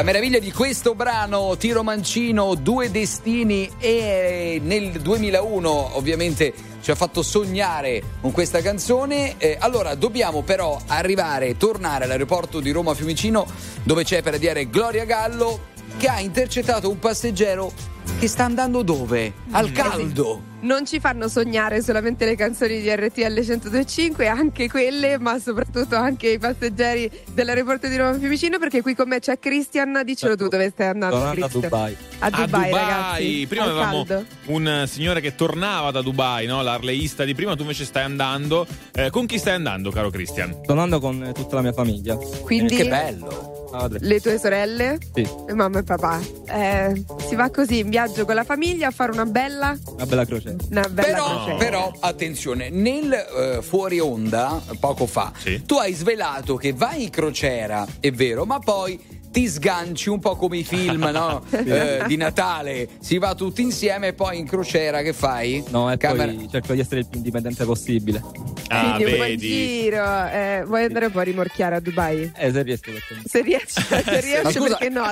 [0.00, 6.94] La meraviglia di questo brano, Tiro Mancino, Due Destini e nel 2001 ovviamente ci ha
[6.94, 9.34] fatto sognare con questa canzone.
[9.36, 13.46] Eh, allora dobbiamo però arrivare, tornare all'aeroporto di Roma Fiumicino
[13.82, 15.66] dove c'è per dire Gloria Gallo
[15.98, 17.70] che ha intercettato un passeggero
[18.18, 19.34] che sta andando dove?
[19.50, 20.49] Al caldo.
[20.62, 26.32] Non ci fanno sognare solamente le canzoni di RTL 1025, anche quelle, ma soprattutto anche
[26.32, 30.02] i passeggeri dell'aeroporto di Roma Fiumicino, perché qui con me c'è Christian.
[30.04, 31.16] Dicelo tu dove stai andando.
[31.16, 31.70] Sono andato a Christian.
[31.70, 31.96] Dubai.
[32.18, 33.46] A Dubai, ragazzi.
[33.48, 34.26] Prima Al avevamo caldo.
[34.46, 36.60] un eh, signore che tornava da Dubai, no?
[36.62, 38.66] l'arleista di prima, tu invece stai andando.
[38.92, 40.60] Eh, con chi stai andando, caro Christian?
[40.62, 42.16] Sto andando con eh, tutta la mia famiglia.
[42.16, 43.59] Quindi Che bello.
[43.72, 43.98] Madre.
[44.00, 46.20] le tue sorelle, Sì, e mamma e papà.
[46.48, 50.24] Eh, si va così in viaggio con la famiglia a fare una bella, una bella
[50.24, 50.56] crociera.
[50.70, 51.56] una bella Però, crociera.
[51.56, 55.62] però, attenzione, nel eh, fuori onda, poco fa, Sì.
[55.64, 60.34] tu hai svelato che vai in crociera, è vero, ma poi ti sganci un po'
[60.36, 61.42] come i film no?
[61.50, 65.62] Eh, di Natale, si va tutti insieme e poi in crociera che fai?
[65.68, 68.22] No, e Camera- poi cerco di essere il più indipendente possibile.
[68.68, 69.46] Ah, Quindi un vedi.
[69.48, 70.04] giro.
[70.28, 72.32] Eh, vuoi andare un po' a rimorchiare a Dubai?
[72.36, 73.22] Eh, se riesco perché no.
[73.24, 75.04] Se riesci, se riesci scusa- perché no?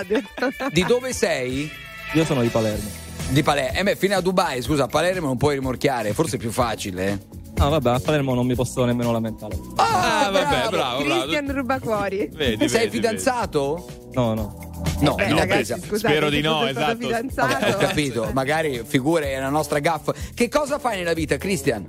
[0.73, 1.71] Di dove sei?
[2.15, 2.89] Io sono di Palermo.
[3.31, 3.79] Di Palermo.
[3.79, 7.07] Eh beh, fino a Dubai, scusa, a Palermo non puoi rimorchiare, forse è più facile.
[7.09, 7.19] eh.
[7.59, 9.59] No, vabbè, a Palermo non mi posso nemmeno lamentare.
[9.77, 11.03] Ah, vabbè, bravo, bravo.
[11.03, 12.31] Cristian ruba cuori.
[12.33, 13.85] Vedi, sei vedi, fidanzato?
[14.13, 14.67] No, no.
[15.01, 16.97] No, Beh, in ragazzi, scusate, spero di no, esatto.
[16.99, 17.53] fidanzato.
[17.53, 20.15] Vabbè, ho capito, magari figure è la nostra gaffa.
[20.35, 21.85] Che cosa fai nella vita, Christian?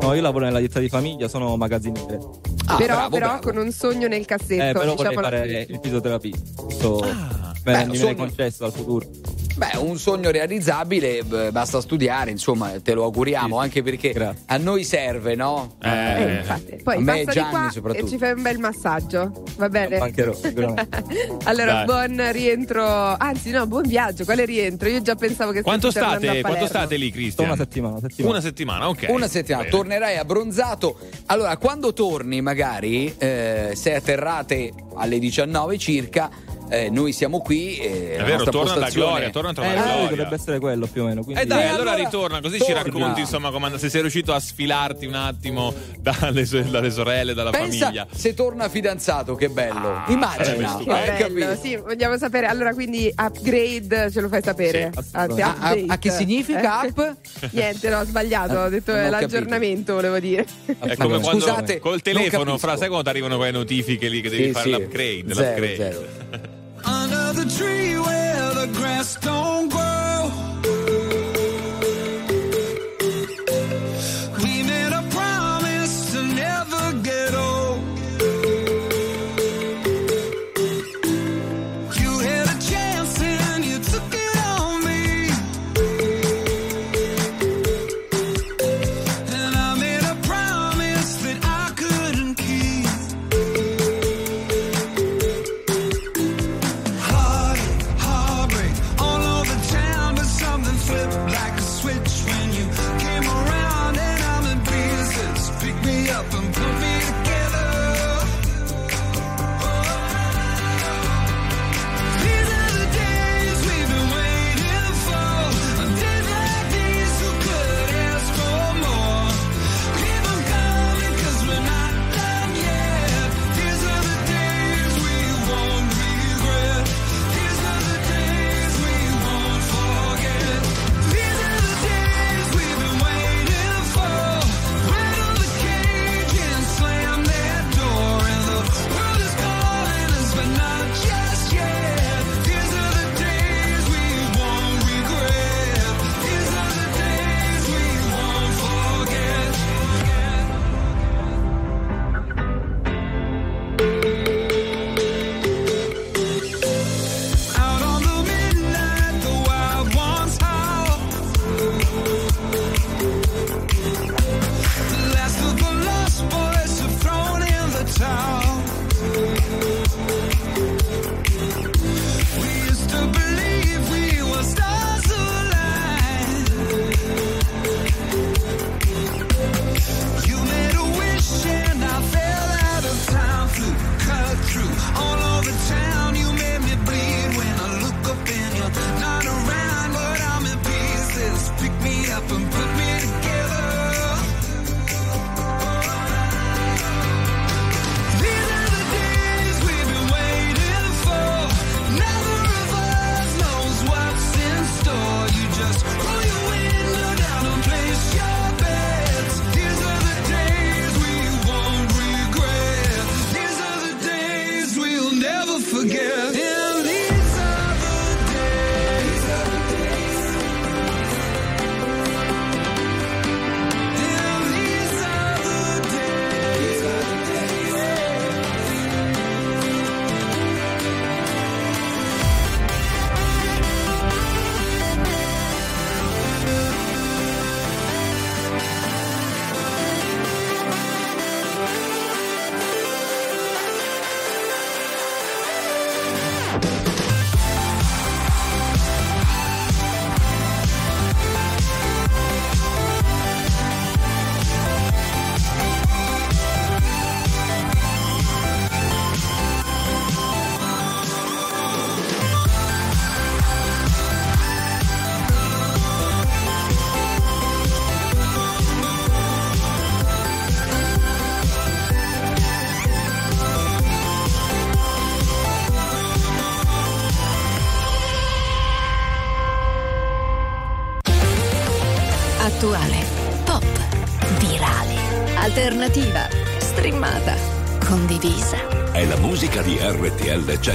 [0.00, 2.18] No, io lavoro nella ditta di famiglia, sono magazziniere.
[2.66, 3.40] Ah, però, bravo, però bravo.
[3.42, 4.62] con un sogno nel cassetto.
[4.62, 6.62] Eh, però vorrei diciamolo fare il fisioterapista.
[6.64, 9.06] Me, Ah, beh, mi viene concesso dal futuro.
[9.58, 13.58] Beh, un sogno realizzabile, beh, basta studiare, insomma, te lo auguriamo, Sì, sì.
[13.64, 14.42] anche perché Grazie.
[14.46, 15.74] a noi serve, no?
[15.82, 16.72] Eh, Eh, infatti.
[16.74, 18.06] A Poi me e passa Gianni di qua soprattutto.
[18.06, 19.42] e ci fai un bel massaggio.
[19.56, 19.98] Va bene?
[19.98, 20.32] Mancherò,
[21.44, 21.84] allora, Dai.
[21.86, 22.84] buon rientro.
[23.16, 24.22] Anzi, no, buon viaggio.
[24.24, 24.88] Quale rientro?
[24.88, 27.46] Io già pensavo che quanto state, a quanto state lì, Sto Christian?
[27.48, 28.30] una settimana, una settimana.
[28.34, 29.06] Una settimana, ok.
[29.08, 29.76] Una settimana, Bene.
[29.76, 30.98] tornerai abbronzato.
[31.26, 36.30] Allora, quando torni, magari, eh, se atterrate alle 19 circa,
[36.70, 37.76] eh, noi siamo qui.
[37.78, 40.08] eh, È vero, torna da postazione- Gloria, torna a Eh, trovare no, Gloria.
[40.08, 41.22] dovrebbe essere quello più o meno.
[41.24, 41.42] Quindi...
[41.42, 42.82] Eh dai, Eh, allora, allora, ritorna, così ci torna.
[42.82, 47.84] racconti insomma come se sei riuscito a sfilarti un attimo dalle, dalle sorelle, dalla Pensa
[47.86, 48.06] famiglia.
[48.14, 49.88] se torna fidanzato, che bello.
[49.96, 51.56] Ah, Immagina, hai bello, capito?
[51.62, 52.46] sì, vogliamo sapere.
[52.46, 54.90] Allora, quindi upgrade ce lo fai sapere?
[54.94, 56.88] Sì, Anzi, A, a- a che significa Eh?
[56.88, 57.16] up?
[57.52, 58.58] Niente, no, ho sbagliato.
[58.58, 59.10] Ho detto eh, capito.
[59.10, 60.46] l'aggiornamento, volevo dire.
[60.66, 64.28] È come quando Scusate, col telefono, fra, sai quando ti arrivano quelle notifiche lì che
[64.28, 64.70] devi Sì, fare sì.
[64.72, 65.34] l'upgrade?
[65.34, 65.76] Zero, l'upgrade.
[65.76, 66.56] zero.
[66.88, 70.30] Under the tree where the grass don't grow.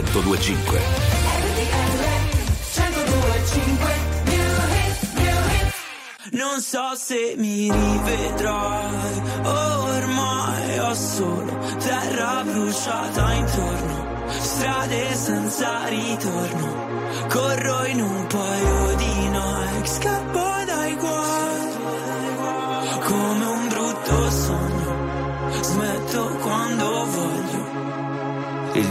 [0.02, 0.80] 1025.
[6.32, 17.86] Non so se mi rivedrai, ormai ho solo terra bruciata intorno, strade senza ritorno, corro
[17.86, 20.43] in un paio di Nike, scappo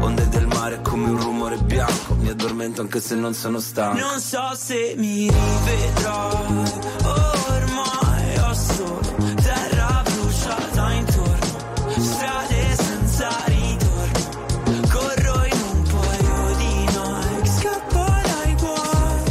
[0.00, 2.14] onde del mare come un rumore bianco.
[2.14, 3.98] Mi addormento anche se non sono stanco.
[3.98, 6.72] Non so se mi rivedrai,
[7.02, 9.00] ormai ho solo
[9.42, 11.58] terra bruciata intorno,
[11.98, 19.22] strade senza ritorno, corro in un paio di Nike, scappo dai guai,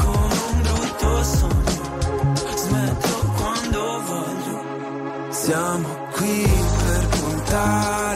[0.00, 1.84] come un brutto sogno,
[2.56, 5.30] smetto quando voglio.
[5.30, 6.48] Siamo qui
[6.84, 8.11] per puntare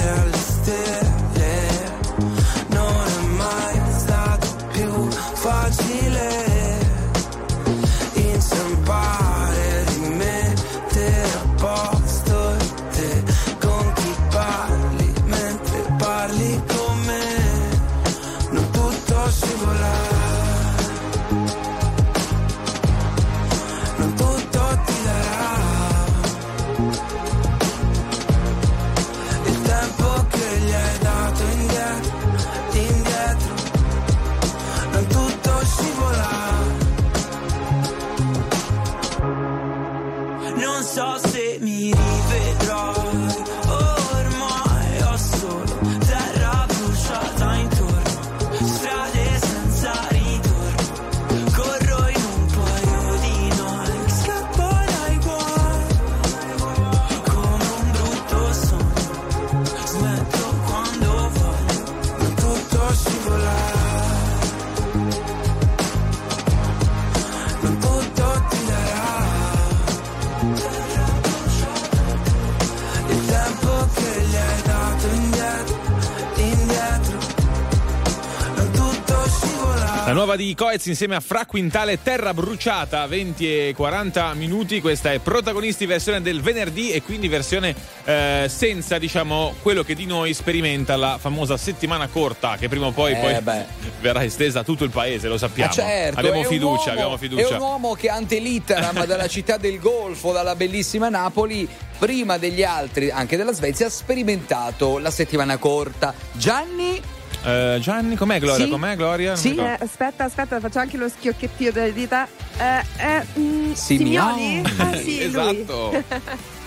[80.26, 84.80] nuova di Coez insieme a Fra Quintale Terra Bruciata, 20 e 40 minuti.
[84.80, 87.72] Questa è protagonisti versione del venerdì e quindi versione
[88.04, 92.90] eh, senza, diciamo, quello che di noi sperimenta la famosa settimana corta, che prima o
[92.90, 93.62] poi, Eh, poi
[94.00, 95.70] verrà estesa a tutto il paese, lo sappiamo.
[95.70, 97.54] Ah, certo, abbiamo è fiducia, uomo- abbiamo È fiducia.
[97.54, 101.68] un uomo che ante litteram dalla città del Golfo, dalla bellissima Napoli,
[102.00, 106.12] prima degli altri, anche della Svezia, ha sperimentato la settimana corta.
[106.32, 107.00] Gianni?
[107.46, 108.64] Eh, Gianni, com'è Gloria?
[108.64, 108.70] Sì.
[108.70, 109.28] Com'è Gloria?
[109.28, 112.26] Non Sì, eh, aspetta, aspetta, faccio anche lo schiocchettio delle dita.
[112.58, 113.72] Eh, eh, mm.
[113.72, 114.62] Simioni?
[114.76, 115.22] Ah, sì.
[115.22, 115.92] Esatto.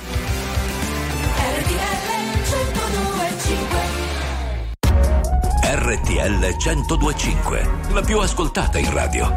[5.71, 9.27] RTL 1025, la più ascoltata in radio.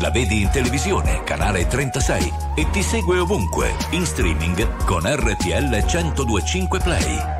[0.00, 6.78] La vedi in televisione, canale 36 e ti segue ovunque, in streaming con RTL 1025
[6.80, 7.39] Play.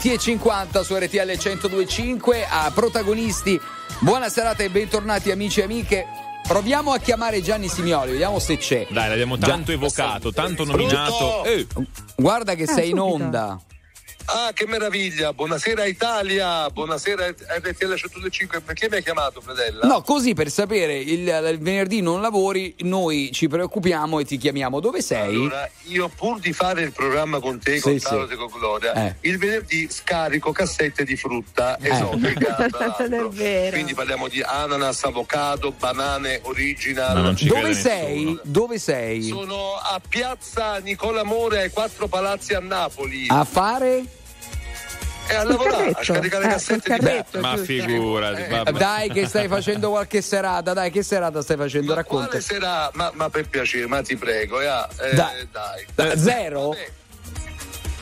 [0.00, 3.60] 20 e 50 su RTL 102.5 a protagonisti.
[3.98, 6.06] Buona serata e bentornati amici e amiche.
[6.42, 8.86] Proviamo a chiamare Gianni Simioli, vediamo se c'è.
[8.88, 9.74] Dai, l'abbiamo tanto Gian...
[9.74, 11.44] evocato, tanto nominato.
[11.44, 11.66] Eh.
[12.16, 13.06] Guarda che ah, sei eh, subito.
[13.06, 13.60] in onda.
[14.32, 15.32] Ah, che meraviglia!
[15.32, 16.70] Buonasera Italia!
[16.70, 18.60] Buonasera RTL 105.
[18.60, 19.84] Perché mi hai chiamato, Fredella?
[19.84, 24.78] No, così per sapere, il, il venerdì non lavori, noi ci preoccupiamo e ti chiamiamo.
[24.78, 25.34] Dove sei?
[25.34, 28.04] Allora, io pur di fare il programma con te, Sì, con sì.
[28.04, 29.16] Carlo e con Gloria, Eh.
[29.22, 32.56] il venerdì scarico cassette di frutta esotica.
[33.04, 33.70] è vero.
[33.72, 37.34] Quindi parliamo di ananas, avocado, banane, original.
[37.34, 37.72] Dove nessuno.
[37.74, 38.38] sei?
[38.44, 39.22] Dove sei?
[39.24, 43.26] Sono a piazza Nicola More ai Quattro Palazzi a Napoli.
[43.28, 44.04] A fare?
[45.30, 48.72] E a lavorare, a scaricare Eh, cassette di carretto, Ma figurati, vabbè.
[48.72, 50.72] Dai, che stai facendo qualche serata?
[50.72, 51.88] Dai, che serata stai facendo?
[51.88, 52.26] Ma Racconta.
[52.26, 52.90] quale sarà?
[52.94, 55.48] Ma, ma per piacere, ma ti prego, eh, eh, Dai.
[55.50, 55.86] dai.
[55.94, 56.68] Da- Zero?
[56.70, 56.90] Vabbè.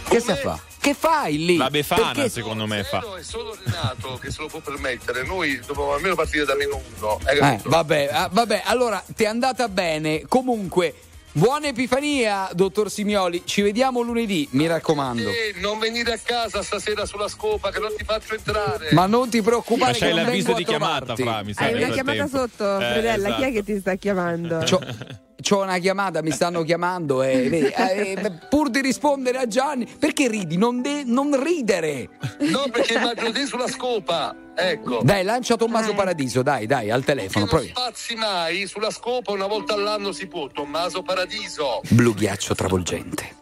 [0.08, 0.60] Che stai a fa?
[0.80, 1.56] Che fai lì?
[1.56, 3.04] La Befana, Perché- secondo me, fa.
[3.18, 5.22] È solo Renato che se lo può permettere.
[5.24, 7.18] Noi dobbiamo almeno partire da meno uno.
[7.24, 7.68] Hai Eh, capito?
[7.68, 10.22] vabbè, ah, vabbè, allora ti è andata bene.
[10.26, 10.94] Comunque,
[11.38, 13.42] buona Epifania, dottor Simioli.
[13.44, 15.28] Ci vediamo lunedì, mi raccomando.
[15.28, 18.88] Eh, non venire a casa stasera sulla scopa che non ti faccio entrare.
[18.92, 21.14] Ma non ti Ma preoccupare che c'hai non l'avviso vengo di a chiamata.
[21.14, 23.28] Fra, mi sa Hai una chiamata sotto, Eh, Fredella.
[23.36, 23.52] Chi è esatto.
[23.52, 24.58] che ti sta chiamando?
[24.58, 24.80] C'ho,
[25.40, 30.28] c'ho una chiamata, mi stanno chiamando e eh, eh, pur di rispondere a Gianni, perché
[30.28, 30.56] ridi?
[30.56, 32.08] Non, de- non ridere.
[32.40, 34.34] No, perché immagino te sulla scopa.
[34.56, 35.00] Ecco.
[35.04, 35.94] Dai, lancia Tommaso Eh.
[35.94, 37.44] Paradiso, dai, dai, al telefono.
[37.44, 37.68] non Provi.
[37.68, 40.48] spazi mai sulla scopa una volta all'anno si può.
[40.48, 41.80] Tommaso Paradiso.
[41.90, 43.36] Blu ghiaccio travolgente.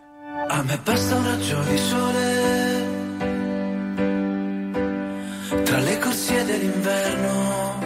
[0.49, 2.85] A me basta un raggio di sole
[5.65, 7.86] tra le corsie dell'inverno.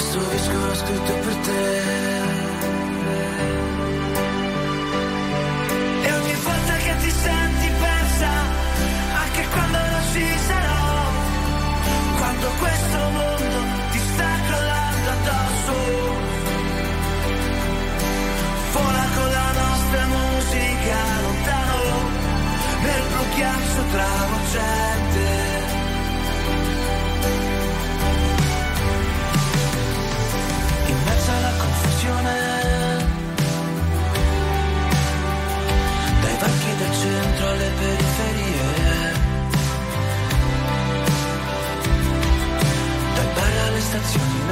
[0.00, 1.78] questo disco l'ho scritto per te.
[6.06, 8.30] E ogni volta che ti senti persa
[9.22, 10.78] anche quando non ci sarò.
[12.18, 13.39] Quando questo mondo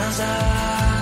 [0.08, 0.97] casa.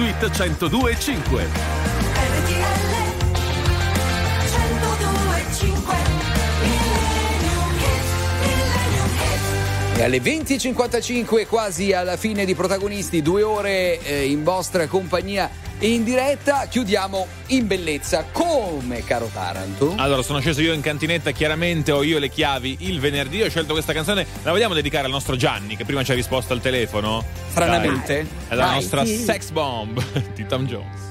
[0.00, 1.46] Suite 102.5.
[9.94, 15.92] E alle 20.55, quasi alla fine di protagonisti, due ore eh, in vostra compagnia e
[15.92, 21.90] in diretta chiudiamo in bellezza come caro Taranto allora sono sceso io in cantinetta chiaramente
[21.90, 25.36] ho io le chiavi il venerdì ho scelto questa canzone la vogliamo dedicare al nostro
[25.36, 28.14] Gianni che prima ci ha risposto al telefono Stranamente.
[28.14, 28.28] Dai.
[28.48, 28.74] È la Dai.
[28.74, 30.02] nostra sex bomb
[30.34, 31.09] di Tom Jones.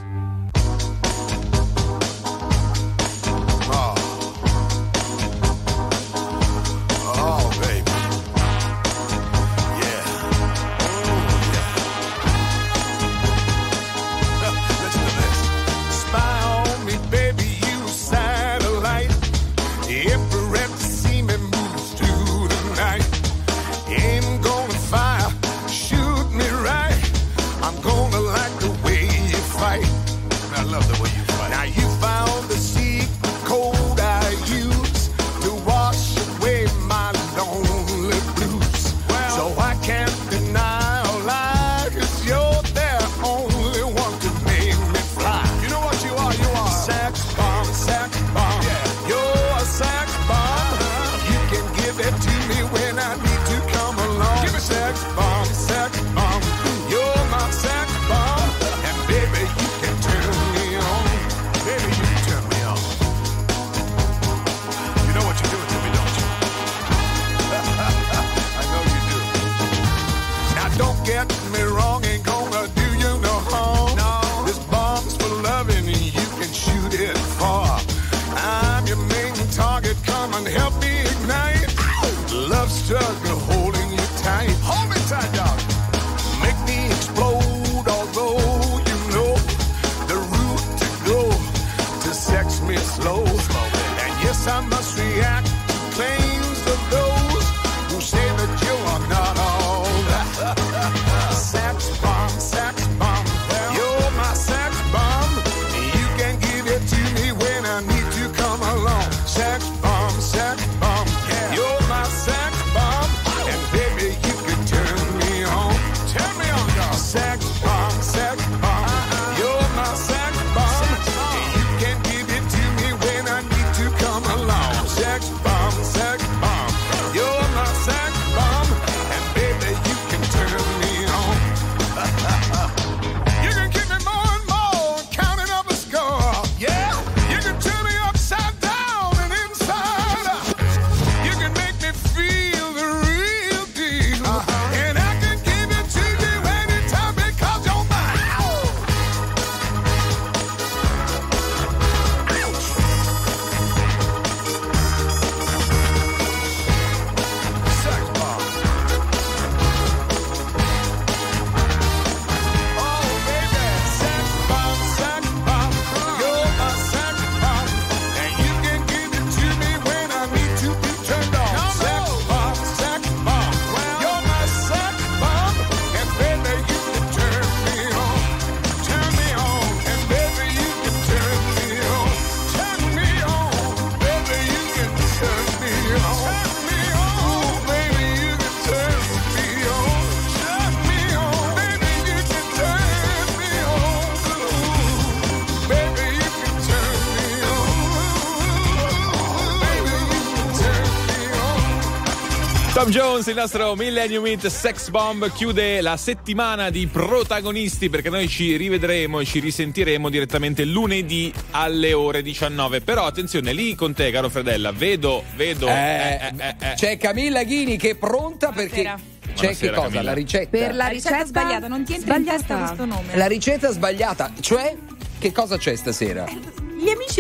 [202.90, 208.28] Tom Jones, il nostro Millennium Hit Sex Bomb chiude la settimana di protagonisti perché noi
[208.28, 212.82] ci rivedremo e ci risentiremo direttamente lunedì alle ore 19.
[212.82, 215.68] Però attenzione, lì con te, caro Fredella, vedo, vedo.
[215.68, 218.82] Eh, eh, eh, c'è Camilla Ghini che è pronta perché.
[218.82, 218.94] C'è
[219.34, 219.82] Buonasera, che cosa?
[219.82, 220.02] Camilla.
[220.02, 220.50] La ricetta.
[220.50, 222.54] Per la, la ricetta, ricetta, sbagliata, non ti entra sbagliata.
[222.54, 223.16] in questo nome.
[223.16, 224.76] La ricetta sbagliata, cioè
[225.20, 226.26] che cosa c'è stasera?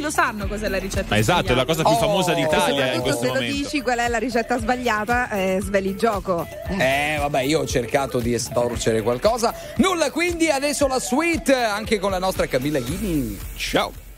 [0.09, 1.05] lo sanno cos'è la ricetta.
[1.09, 3.47] Ma esatto, è la cosa più oh, famosa d'Italia in questo se momento.
[3.47, 6.47] Se lo dici qual è la ricetta sbagliata, eh, sveli il gioco.
[6.67, 9.53] Eh, vabbè, io ho cercato di estorcere qualcosa.
[9.77, 13.37] Nulla, quindi adesso la suite anche con la nostra Camilla Ghini.
[13.55, 14.08] Ciao.